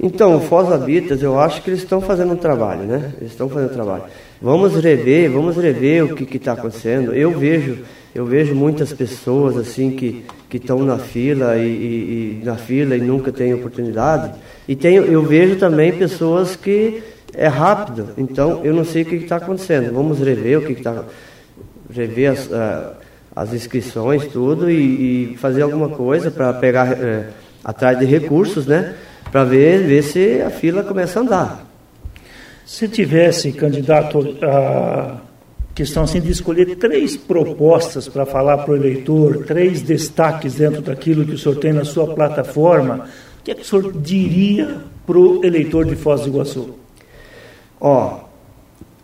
Então, 0.00 0.36
o 0.36 0.40
Foz 0.40 0.70
Habitas, 0.70 1.22
eu 1.22 1.38
acho 1.38 1.62
que 1.62 1.70
eles 1.70 1.80
estão 1.80 2.00
fazendo 2.00 2.32
um 2.32 2.36
trabalho, 2.36 2.82
né? 2.82 3.12
Eles 3.18 3.32
estão 3.32 3.48
fazendo 3.48 3.70
um 3.70 3.74
trabalho. 3.74 4.02
Vamos 4.42 4.74
rever, 4.74 5.30
vamos 5.30 5.56
rever 5.56 6.04
o 6.04 6.14
que 6.14 6.36
está 6.36 6.52
acontecendo. 6.52 7.14
Eu 7.14 7.30
vejo, 7.30 7.78
eu 8.14 8.26
vejo 8.26 8.54
muitas 8.54 8.92
pessoas 8.92 9.56
assim 9.56 9.92
que 9.92 10.24
que 10.54 10.58
estão 10.58 10.78
na 10.84 10.98
fila 10.98 11.56
e, 11.56 11.66
e, 11.66 12.40
e, 12.40 12.44
na 12.44 12.54
fila 12.54 12.94
e 12.94 13.00
nunca 13.00 13.32
têm 13.32 13.52
oportunidade. 13.52 14.30
E 14.68 14.76
tenho, 14.76 15.02
eu 15.02 15.20
vejo 15.20 15.56
também 15.56 15.90
pessoas 15.90 16.54
que 16.54 17.02
é 17.36 17.48
rápido, 17.48 18.10
então 18.16 18.64
eu 18.64 18.72
não 18.72 18.84
sei 18.84 19.02
o 19.02 19.06
que 19.06 19.16
está 19.16 19.36
acontecendo. 19.36 19.92
Vamos 19.92 20.18
rever 20.20 20.58
o 20.58 20.62
que 20.62 20.72
está. 20.72 21.04
rever 21.90 22.32
as, 22.32 22.52
a, 22.52 22.94
as 23.34 23.52
inscrições, 23.52 24.26
tudo, 24.26 24.70
e, 24.70 25.32
e 25.32 25.36
fazer 25.36 25.62
alguma 25.62 25.88
coisa 25.88 26.30
para 26.30 26.52
pegar 26.52 26.92
é, 26.92 27.28
atrás 27.64 27.98
de 27.98 28.04
recursos, 28.04 28.66
né? 28.66 28.94
Para 29.32 29.44
ver, 29.44 29.84
ver 29.84 30.02
se 30.02 30.40
a 30.40 30.50
fila 30.50 30.84
começa 30.84 31.18
a 31.18 31.22
andar. 31.22 31.66
Se 32.64 32.88
tivesse 32.88 33.52
candidato 33.52 34.36
a 34.42 35.20
questão 35.74 36.04
assim 36.04 36.20
de 36.20 36.30
escolher 36.30 36.76
três 36.76 37.16
propostas 37.16 38.08
para 38.08 38.24
falar 38.24 38.58
para 38.58 38.72
o 38.72 38.76
eleitor, 38.76 39.44
três 39.44 39.82
destaques 39.82 40.54
dentro 40.54 40.80
daquilo 40.80 41.26
que 41.26 41.34
o 41.34 41.38
senhor 41.38 41.56
tem 41.56 41.72
na 41.72 41.84
sua 41.84 42.14
plataforma, 42.14 43.08
o 43.40 43.42
que 43.42 43.50
é 43.50 43.54
que 43.54 43.62
o 43.62 43.64
senhor 43.64 43.92
diria 43.92 44.76
para 45.04 45.18
o 45.18 45.44
eleitor 45.44 45.84
de 45.84 45.96
Foz 45.96 46.22
do 46.22 46.28
Iguaçu? 46.28 46.83
Ó, 47.80 48.20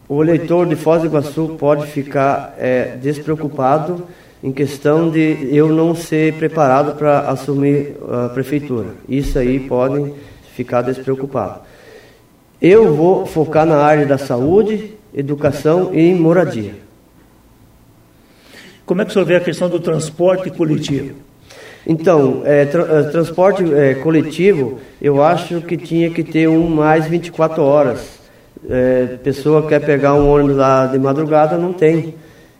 o 0.09 0.23
eleitor 0.23 0.67
de 0.67 0.77
Foz 0.77 1.03
do 1.03 1.09
Iguaçu 1.09 1.57
pode 1.59 1.87
ficar 1.87 2.55
é, 2.59 2.97
despreocupado 2.97 4.07
em 4.43 4.53
questão 4.53 5.11
de 5.11 5.49
eu 5.53 5.69
não 5.69 5.95
ser 5.95 6.35
preparado 6.35 6.97
para 6.97 7.21
assumir 7.29 7.97
a 8.09 8.29
prefeitura. 8.31 8.89
Isso 9.09 9.39
aí 9.39 9.61
podem 9.61 10.15
ficar 10.55 10.83
despreocupados. 10.83 11.63
Eu 12.61 12.95
vou 12.95 13.25
focar 13.27 13.65
na 13.65 13.79
área 13.79 14.07
da 14.07 14.19
saúde, 14.19 14.95
educação 15.15 15.95
e 15.95 16.15
moradia. 16.15 16.75
Como 18.85 19.01
é 19.01 19.05
que 19.05 19.11
o 19.11 19.13
senhor 19.13 19.25
vê 19.25 19.37
a 19.37 19.41
questão 19.41 19.69
do 19.69 19.79
transporte 19.79 20.51
coletivo? 20.51 21.15
Então, 21.87 22.43
é, 22.45 22.65
tra 22.65 22.83
é, 22.83 23.03
transporte 23.05 23.63
é, 23.73 23.95
coletivo, 23.95 24.79
eu 25.01 25.23
acho 25.23 25.61
que 25.63 25.77
tinha 25.77 26.11
que 26.11 26.23
ter 26.23 26.49
um 26.49 26.69
mais 26.69 27.07
24 27.07 27.63
horas. 27.63 28.20
É, 28.69 29.19
pessoa 29.23 29.67
quer 29.67 29.81
pegar 29.81 30.15
um 30.15 30.29
ônibus 30.31 30.57
lá 30.57 30.87
de 30.87 30.99
madrugada, 30.99 31.57
não 31.57 31.73
tem. 31.73 32.15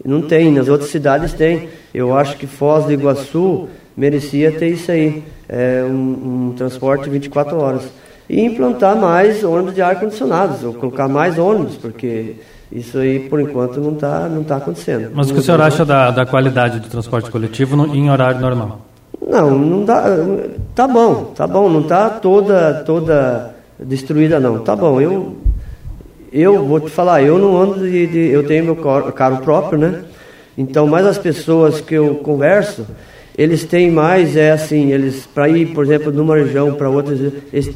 Não 0.05 0.23
tem, 0.23 0.51
nas 0.51 0.69
outras 0.69 0.91
cidades 0.91 1.33
tem. 1.33 1.69
Eu 1.93 2.17
acho 2.17 2.37
que 2.37 2.47
Foz 2.47 2.87
do 2.87 2.93
Iguaçu 2.93 3.69
merecia 3.97 4.51
ter 4.53 4.69
isso 4.69 4.91
aí, 4.91 5.23
é, 5.49 5.85
um, 5.85 6.49
um 6.51 6.55
transporte 6.57 7.11
24 7.11 7.59
horas 7.59 7.91
e 8.31 8.41
implantar 8.41 8.97
mais 8.97 9.43
ônibus 9.43 9.75
de 9.75 9.83
ar-condicionados, 9.83 10.63
ou 10.63 10.73
colocar 10.73 11.09
mais 11.09 11.37
ônibus, 11.37 11.77
porque 11.77 12.37
isso 12.71 12.97
aí, 12.99 13.29
por 13.29 13.41
enquanto, 13.41 13.81
não 13.81 13.95
está 13.95 14.29
não 14.29 14.45
tá 14.45 14.57
acontecendo. 14.57 15.11
Mas 15.13 15.29
o 15.29 15.35
que 15.35 15.41
o 15.41 15.43
senhor 15.43 15.61
acha 15.61 15.85
da, 15.85 16.13
da 16.13 16.25
qualidade 16.25 16.79
do 16.79 16.89
transporte 16.89 17.29
coletivo 17.29 17.77
no, 17.77 17.93
em 17.93 18.09
horário 18.09 18.41
normal? 18.41 18.83
Não, 19.21 19.59
não 19.59 19.85
dá. 19.85 20.05
Tá 20.77 20.87
bom, 20.87 21.33
tá 21.35 21.45
bom, 21.45 21.69
não 21.69 21.81
está 21.81 22.09
toda, 22.09 22.85
toda 22.87 23.53
destruída, 23.81 24.39
não. 24.39 24.61
Tá 24.61 24.77
bom, 24.77 25.01
eu, 25.01 25.37
eu 26.33 26.65
vou 26.65 26.81
te 26.81 26.91
falar, 26.91 27.23
eu 27.23 27.39
não 27.39 27.61
ando 27.61 27.89
de. 27.89 28.07
de 28.07 28.19
eu 28.29 28.47
tenho 28.47 28.65
meu 28.65 28.77
carro 28.77 29.39
próprio, 29.43 29.79
né? 29.79 30.05
Então, 30.57 30.87
mais 30.87 31.07
as 31.07 31.19
pessoas 31.19 31.81
que 31.81 31.95
eu 31.95 32.17
converso, 32.17 32.87
eles 33.37 33.65
têm 33.65 33.91
mais, 33.91 34.37
é 34.37 34.51
assim, 34.51 34.93
eles, 34.93 35.27
para 35.27 35.49
ir, 35.49 35.69
por 35.69 35.85
exemplo, 35.85 36.13
numa 36.13 36.37
região 36.37 36.75
para 36.75 36.91
outra, 36.91 37.15
eles, 37.53 37.71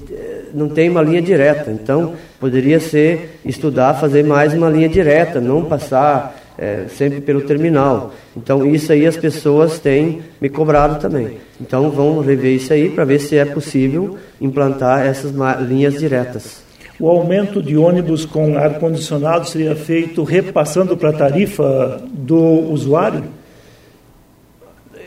não 0.53 0.69
tem 0.69 0.89
uma 0.89 1.03
linha 1.03 1.23
direta. 1.23 1.71
Então, 1.71 2.15
poderia 2.39 2.79
ser 2.79 3.41
estudar, 3.45 3.95
fazer 3.95 4.23
mais 4.25 4.53
uma 4.53 4.69
linha 4.69 4.89
direta, 4.89 5.41
não 5.41 5.65
passar 5.65 6.37
é, 6.59 6.85
sempre 6.89 7.21
pelo 7.21 7.41
terminal. 7.43 8.13
Então, 8.37 8.67
isso 8.67 8.93
aí 8.93 9.07
as 9.07 9.17
pessoas 9.17 9.79
têm 9.79 10.23
me 10.41 10.49
cobrado 10.49 11.01
também. 11.01 11.39
Então, 11.61 11.91
vamos 11.91 12.27
rever 12.27 12.55
isso 12.55 12.73
aí 12.73 12.91
para 12.91 13.05
ver 13.05 13.19
se 13.19 13.37
é 13.37 13.45
possível 13.45 14.17
implantar 14.41 15.07
essas 15.07 15.33
linhas 15.67 15.99
diretas. 15.99 16.63
O 16.99 17.09
aumento 17.09 17.61
de 17.61 17.77
ônibus 17.77 18.25
com 18.25 18.57
ar-condicionado 18.57 19.49
seria 19.49 19.75
feito 19.75 20.23
repassando 20.23 20.97
para 20.97 21.11
a 21.11 21.13
tarifa 21.13 22.01
do 22.13 22.39
usuário? 22.71 23.25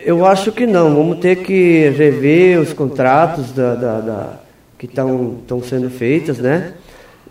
Eu 0.04 0.26
acho 0.26 0.52
que 0.52 0.66
não. 0.66 0.94
Vamos 0.94 1.20
ter 1.20 1.38
que 1.38 1.90
rever 1.90 2.60
os 2.60 2.74
contratos 2.74 3.52
da, 3.52 3.76
da, 3.76 4.00
da 4.02 4.40
que 4.78 4.86
estão 4.86 5.62
sendo 5.64 5.90
feitas, 5.90 6.38
né? 6.40 6.74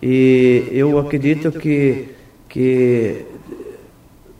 E 0.02 0.68
eu 0.72 0.98
acredito 0.98 1.52
que, 1.52 2.08
que 2.48 3.24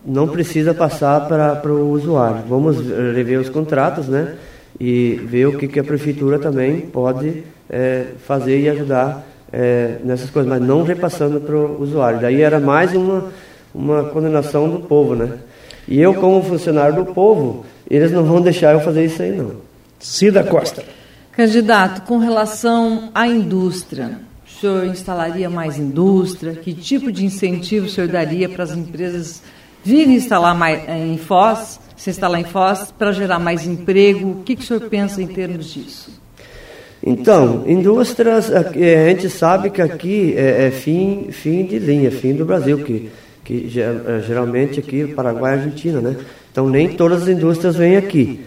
não 0.04 0.28
precisa 0.28 0.72
passar 0.72 1.28
para 1.28 1.72
o 1.72 1.90
usuário. 1.90 2.42
Vamos 2.48 2.78
rever 3.14 3.38
os 3.38 3.50
contratos, 3.50 4.08
né? 4.08 4.34
E 4.80 5.20
ver 5.24 5.46
o 5.46 5.58
que, 5.58 5.68
que 5.68 5.80
a 5.80 5.84
prefeitura 5.84 6.38
também 6.38 6.80
pode 6.80 7.42
é, 7.68 8.06
fazer 8.26 8.60
e 8.60 8.68
ajudar 8.68 9.35
é, 9.52 9.98
nessas 10.04 10.30
coisas, 10.30 10.48
mas 10.48 10.60
não 10.60 10.82
repassando 10.82 11.40
para 11.40 11.56
o 11.56 11.82
usuário. 11.82 12.20
Daí 12.20 12.42
era 12.42 12.58
mais 12.58 12.94
uma, 12.94 13.32
uma 13.74 14.04
condenação 14.04 14.68
do 14.68 14.80
povo, 14.80 15.14
né? 15.14 15.38
E 15.88 16.00
eu, 16.00 16.14
como 16.14 16.42
funcionário 16.42 16.96
do 16.96 17.12
povo, 17.12 17.64
eles 17.88 18.10
não 18.10 18.24
vão 18.24 18.40
deixar 18.40 18.72
eu 18.72 18.80
fazer 18.80 19.04
isso 19.04 19.22
aí, 19.22 19.32
não. 19.32 19.52
Cida 19.98 20.42
Costa. 20.42 20.82
Candidato, 21.32 22.02
com 22.02 22.18
relação 22.18 23.10
à 23.14 23.26
indústria, 23.26 24.18
o 24.46 24.60
senhor 24.60 24.86
instalaria 24.86 25.48
mais 25.48 25.78
indústria? 25.78 26.54
Que 26.54 26.72
tipo 26.72 27.12
de 27.12 27.24
incentivo 27.24 27.86
o 27.86 27.90
senhor 27.90 28.08
daria 28.08 28.48
para 28.48 28.64
as 28.64 28.72
empresas 28.72 29.42
virem 29.84 30.14
instalar 30.14 30.54
mais 30.54 30.82
eh, 30.88 31.06
em 31.06 31.18
Foz, 31.18 31.78
se 31.96 32.10
instalar 32.10 32.40
em 32.40 32.44
Foz, 32.44 32.92
para 32.98 33.12
gerar 33.12 33.38
mais 33.38 33.66
emprego? 33.66 34.30
O 34.30 34.42
que, 34.42 34.56
que 34.56 34.62
o 34.62 34.66
senhor 34.66 34.88
pensa 34.88 35.22
em 35.22 35.26
termos 35.26 35.72
disso? 35.72 36.10
Então, 37.08 37.62
indústrias, 37.68 38.52
a 38.52 38.64
gente 39.08 39.30
sabe 39.30 39.70
que 39.70 39.80
aqui 39.80 40.34
é, 40.36 40.66
é 40.66 40.70
fim, 40.72 41.28
fim 41.30 41.64
de 41.64 41.78
linha, 41.78 42.10
fim 42.10 42.34
do 42.34 42.44
Brasil, 42.44 42.78
que, 42.78 43.08
que 43.44 43.72
eh, 43.78 44.24
geralmente 44.26 44.80
aqui 44.80 45.06
Paraguai 45.06 45.52
e 45.54 45.58
Argentina, 45.58 46.00
né? 46.00 46.16
Então 46.50 46.68
nem 46.68 46.88
todas 46.88 47.22
as 47.22 47.28
indústrias 47.28 47.76
vêm 47.76 47.96
aqui. 47.96 48.44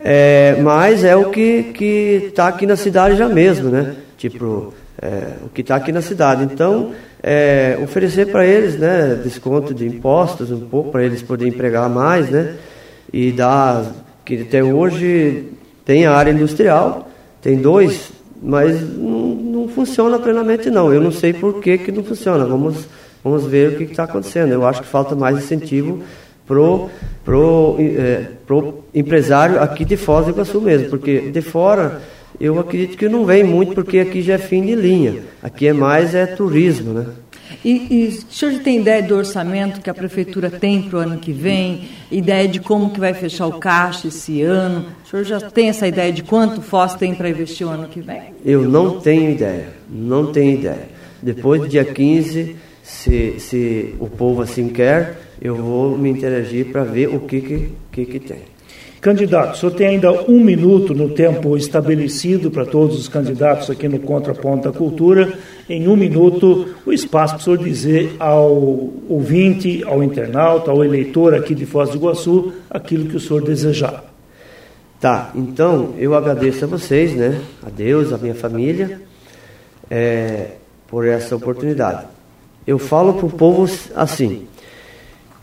É, 0.00 0.56
mas 0.60 1.04
é 1.04 1.14
o 1.14 1.30
que 1.30 2.24
está 2.26 2.48
aqui 2.48 2.66
na 2.66 2.74
cidade 2.74 3.16
já 3.16 3.28
mesmo, 3.28 3.70
né? 3.70 3.94
Tipo, 4.18 4.74
é, 5.00 5.34
o 5.44 5.48
que 5.48 5.60
está 5.60 5.76
aqui 5.76 5.92
na 5.92 6.02
cidade. 6.02 6.42
Então, 6.42 6.90
é, 7.22 7.78
oferecer 7.84 8.32
para 8.32 8.44
eles, 8.44 8.76
né, 8.76 9.20
desconto 9.22 9.72
de 9.72 9.86
impostos 9.86 10.50
um 10.50 10.62
pouco 10.62 10.90
para 10.90 11.04
eles 11.04 11.22
poderem 11.22 11.54
empregar 11.54 11.88
mais, 11.88 12.28
né? 12.28 12.56
E 13.12 13.30
dar 13.30 13.84
que 14.24 14.42
até 14.42 14.64
hoje 14.64 15.44
tem 15.84 16.04
a 16.04 16.12
área 16.12 16.32
industrial, 16.32 17.08
tem 17.42 17.56
dois, 17.56 18.12
mas 18.40 18.80
não, 18.96 19.34
não 19.34 19.68
funciona 19.68 20.18
plenamente 20.18 20.70
não. 20.70 20.92
Eu 20.92 21.00
não 21.00 21.12
sei 21.12 21.32
por 21.32 21.60
que, 21.60 21.76
que 21.76 21.92
não 21.92 22.04
funciona. 22.04 22.44
Vamos 22.46 22.86
vamos 23.22 23.44
ver 23.44 23.72
o 23.72 23.76
que 23.76 23.84
está 23.84 24.04
acontecendo. 24.04 24.52
Eu 24.52 24.66
acho 24.66 24.82
que 24.82 24.88
falta 24.88 25.14
mais 25.14 25.36
incentivo 25.36 26.02
pro 26.46 26.88
pro, 27.24 27.76
é, 27.78 28.26
pro 28.46 28.84
empresário 28.94 29.60
aqui 29.60 29.84
de 29.84 29.96
Foz 29.96 30.24
do 30.24 30.30
Iguaçu 30.30 30.60
mesmo, 30.60 30.88
porque 30.88 31.30
de 31.30 31.40
fora 31.42 32.00
eu 32.40 32.58
acredito 32.58 32.96
que 32.96 33.08
não 33.08 33.24
vem 33.24 33.44
muito, 33.44 33.74
porque 33.74 33.98
aqui 33.98 34.22
já 34.22 34.34
é 34.34 34.38
fim 34.38 34.64
de 34.64 34.74
linha. 34.74 35.22
Aqui 35.42 35.68
é 35.68 35.72
mais 35.72 36.14
é 36.14 36.26
turismo, 36.26 36.92
né? 36.92 37.06
E, 37.64 37.86
e 37.90 38.08
o 38.08 38.32
senhor 38.32 38.60
tem 38.60 38.80
ideia 38.80 39.02
do 39.02 39.14
orçamento 39.14 39.80
que 39.80 39.88
a 39.88 39.94
prefeitura 39.94 40.50
tem 40.50 40.82
para 40.82 40.98
o 40.98 41.00
ano 41.02 41.18
que 41.18 41.32
vem? 41.32 41.88
Ideia 42.10 42.48
de 42.48 42.60
como 42.60 42.90
que 42.90 42.98
vai 42.98 43.14
fechar 43.14 43.46
o 43.46 43.58
caixa 43.58 44.08
esse 44.08 44.42
ano? 44.42 44.86
O 45.04 45.08
senhor 45.08 45.24
já 45.24 45.40
tem 45.40 45.68
essa 45.68 45.86
ideia 45.86 46.12
de 46.12 46.22
quanto 46.22 46.58
o 46.58 46.62
Foz 46.62 46.94
tem 46.94 47.14
para 47.14 47.28
investir 47.28 47.66
o 47.66 47.70
ano 47.70 47.88
que 47.88 48.00
vem? 48.00 48.34
Eu 48.44 48.62
não 48.62 49.00
tenho 49.00 49.30
ideia, 49.30 49.68
não 49.88 50.32
tenho 50.32 50.58
ideia. 50.58 50.88
Depois 51.22 51.60
do 51.60 51.68
dia 51.68 51.84
15, 51.84 52.56
se, 52.82 53.38
se 53.38 53.94
o 54.00 54.08
povo 54.08 54.42
assim 54.42 54.68
quer, 54.68 55.18
eu 55.40 55.54
vou 55.54 55.96
me 55.96 56.10
interagir 56.10 56.66
para 56.72 56.82
ver 56.82 57.08
o 57.08 57.20
que, 57.20 57.40
que, 57.40 57.68
que, 57.92 58.04
que 58.06 58.18
tem. 58.18 58.52
Candidato, 59.02 59.54
o 59.54 59.58
senhor 59.58 59.72
tem 59.72 59.86
ainda 59.88 60.12
um 60.30 60.38
minuto 60.38 60.94
no 60.94 61.08
tempo 61.08 61.56
estabelecido 61.56 62.52
para 62.52 62.64
todos 62.64 62.96
os 62.96 63.08
candidatos 63.08 63.68
aqui 63.68 63.88
no 63.88 63.98
Contraponto 63.98 64.70
da 64.70 64.78
Cultura. 64.78 65.32
Em 65.72 65.88
um 65.88 65.96
minuto, 65.96 66.74
o 66.84 66.92
espaço 66.92 67.32
para 67.32 67.40
o 67.40 67.44
senhor 67.44 67.56
dizer 67.56 68.14
ao 68.18 68.52
ouvinte, 69.08 69.82
ao 69.84 70.02
internauta, 70.02 70.70
ao 70.70 70.84
eleitor 70.84 71.32
aqui 71.32 71.54
de 71.54 71.64
Foz 71.64 71.88
do 71.88 71.96
Iguaçu, 71.96 72.52
aquilo 72.68 73.08
que 73.08 73.16
o 73.16 73.20
senhor 73.20 73.42
desejar. 73.42 74.04
Tá, 75.00 75.30
então 75.34 75.94
eu 75.96 76.14
agradeço 76.14 76.66
a 76.66 76.68
vocês, 76.68 77.16
né? 77.16 77.40
A 77.64 77.70
Deus, 77.70 78.12
a 78.12 78.18
minha 78.18 78.34
família, 78.34 79.00
é, 79.90 80.48
por 80.88 81.06
essa 81.06 81.34
oportunidade. 81.36 82.04
Eu 82.66 82.78
falo 82.78 83.14
para 83.14 83.24
o 83.24 83.30
povo 83.30 83.66
assim: 83.94 84.46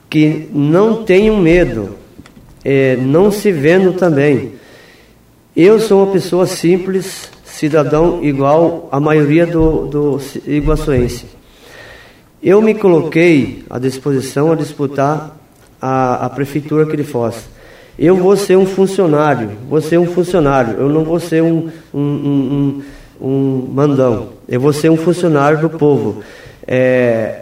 que 0.07 0.47
não 0.53 1.05
tenham 1.05 1.37
medo, 1.37 1.95
é, 2.63 2.95
não 2.97 3.31
se 3.31 3.51
vendo 3.51 3.93
também. 3.93 4.51
Eu 5.55 5.79
sou 5.79 6.03
uma 6.03 6.13
pessoa 6.13 6.45
simples, 6.45 7.31
cidadão 7.59 8.23
igual 8.23 8.87
a 8.91 8.99
maioria 8.99 9.45
do, 9.45 9.85
do 9.87 10.21
iguaçuense. 10.47 11.25
Eu 12.41 12.61
me 12.61 12.73
coloquei 12.73 13.63
à 13.69 13.77
disposição 13.77 14.51
a 14.51 14.55
disputar 14.55 15.37
a, 15.81 16.25
a 16.25 16.29
prefeitura 16.29 16.83
aqui 16.83 16.97
de 16.97 17.03
Foz. 17.03 17.49
Eu 17.97 18.15
vou 18.15 18.37
ser 18.37 18.57
um 18.57 18.65
funcionário, 18.65 19.51
vou 19.69 19.81
ser 19.81 19.97
um 19.97 20.05
funcionário, 20.05 20.75
eu 20.79 20.89
não 20.89 21.03
vou 21.03 21.19
ser 21.19 21.43
um, 21.43 21.69
um, 21.93 21.99
um, 21.99 22.81
um 23.21 23.69
mandão, 23.73 24.29
eu 24.47 24.59
vou 24.59 24.71
ser 24.71 24.89
um 24.89 24.97
funcionário 24.97 25.59
do 25.59 25.69
povo. 25.69 26.23
É, 26.65 27.41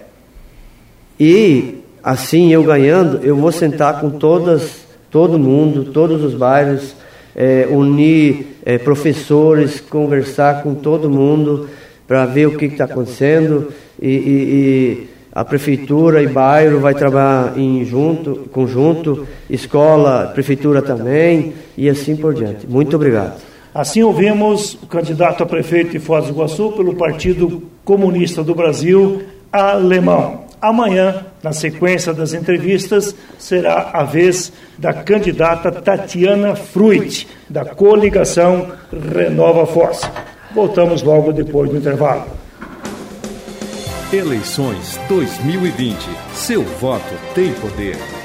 e 1.19 1.83
Assim, 2.07 2.53
eu 2.53 2.63
ganhando, 2.63 3.19
eu 3.21 3.35
vou 3.35 3.51
sentar 3.51 3.99
com 3.99 4.11
todas 4.11 4.87
todo 5.11 5.37
mundo, 5.37 5.91
todos 5.91 6.23
os 6.23 6.33
bairros, 6.33 6.95
é, 7.35 7.67
unir 7.69 8.56
é, 8.67 8.77
professores, 8.77 9.79
conversar 9.79 10.61
com 10.61 10.75
todo 10.75 11.09
mundo 11.09 11.69
para 12.05 12.25
ver 12.25 12.47
o 12.47 12.57
que 12.57 12.65
está 12.65 12.83
acontecendo 12.83 13.71
e, 13.97 14.09
e, 14.09 14.11
e, 14.11 15.09
a 15.31 15.45
prefeitura 15.45 16.21
e 16.21 16.27
bairro 16.27 16.81
vai 16.81 16.93
trabalhar 16.93 17.57
em 17.57 17.85
junto, 17.85 18.49
conjunto, 18.51 19.25
escola, 19.49 20.31
prefeitura 20.33 20.81
também 20.81 21.53
e 21.77 21.87
assim 21.87 22.17
por 22.17 22.33
diante. 22.33 22.67
Muito 22.67 22.93
obrigado. 22.97 23.41
Assim 23.73 24.03
ouvimos 24.03 24.73
o 24.83 24.85
candidato 24.85 25.43
a 25.43 25.45
prefeito 25.45 25.91
de 25.91 25.99
Foz 25.99 26.25
do 26.25 26.31
Iguaçu 26.31 26.73
pelo 26.73 26.93
Partido 26.93 27.63
Comunista 27.85 28.43
do 28.43 28.53
Brasil, 28.53 29.21
Alemão. 29.49 30.41
Amanhã, 30.61 31.26
na 31.43 31.53
sequência 31.53 32.13
das 32.13 32.33
entrevistas, 32.33 33.15
será 33.37 33.91
a 33.93 34.03
vez 34.03 34.51
da 34.77 34.93
candidata 34.93 35.71
Tatiana 35.71 36.55
Fruit, 36.55 37.27
da 37.49 37.63
coligação 37.65 38.71
Renova 39.13 39.65
Foz. 39.65 40.01
Voltamos 40.53 41.03
logo 41.03 41.31
depois 41.31 41.69
do 41.69 41.77
intervalo. 41.77 42.25
Eleições 44.11 44.97
2020. 45.09 45.97
Seu 46.33 46.63
voto 46.63 47.13
tem 47.35 47.53
poder. 47.53 48.16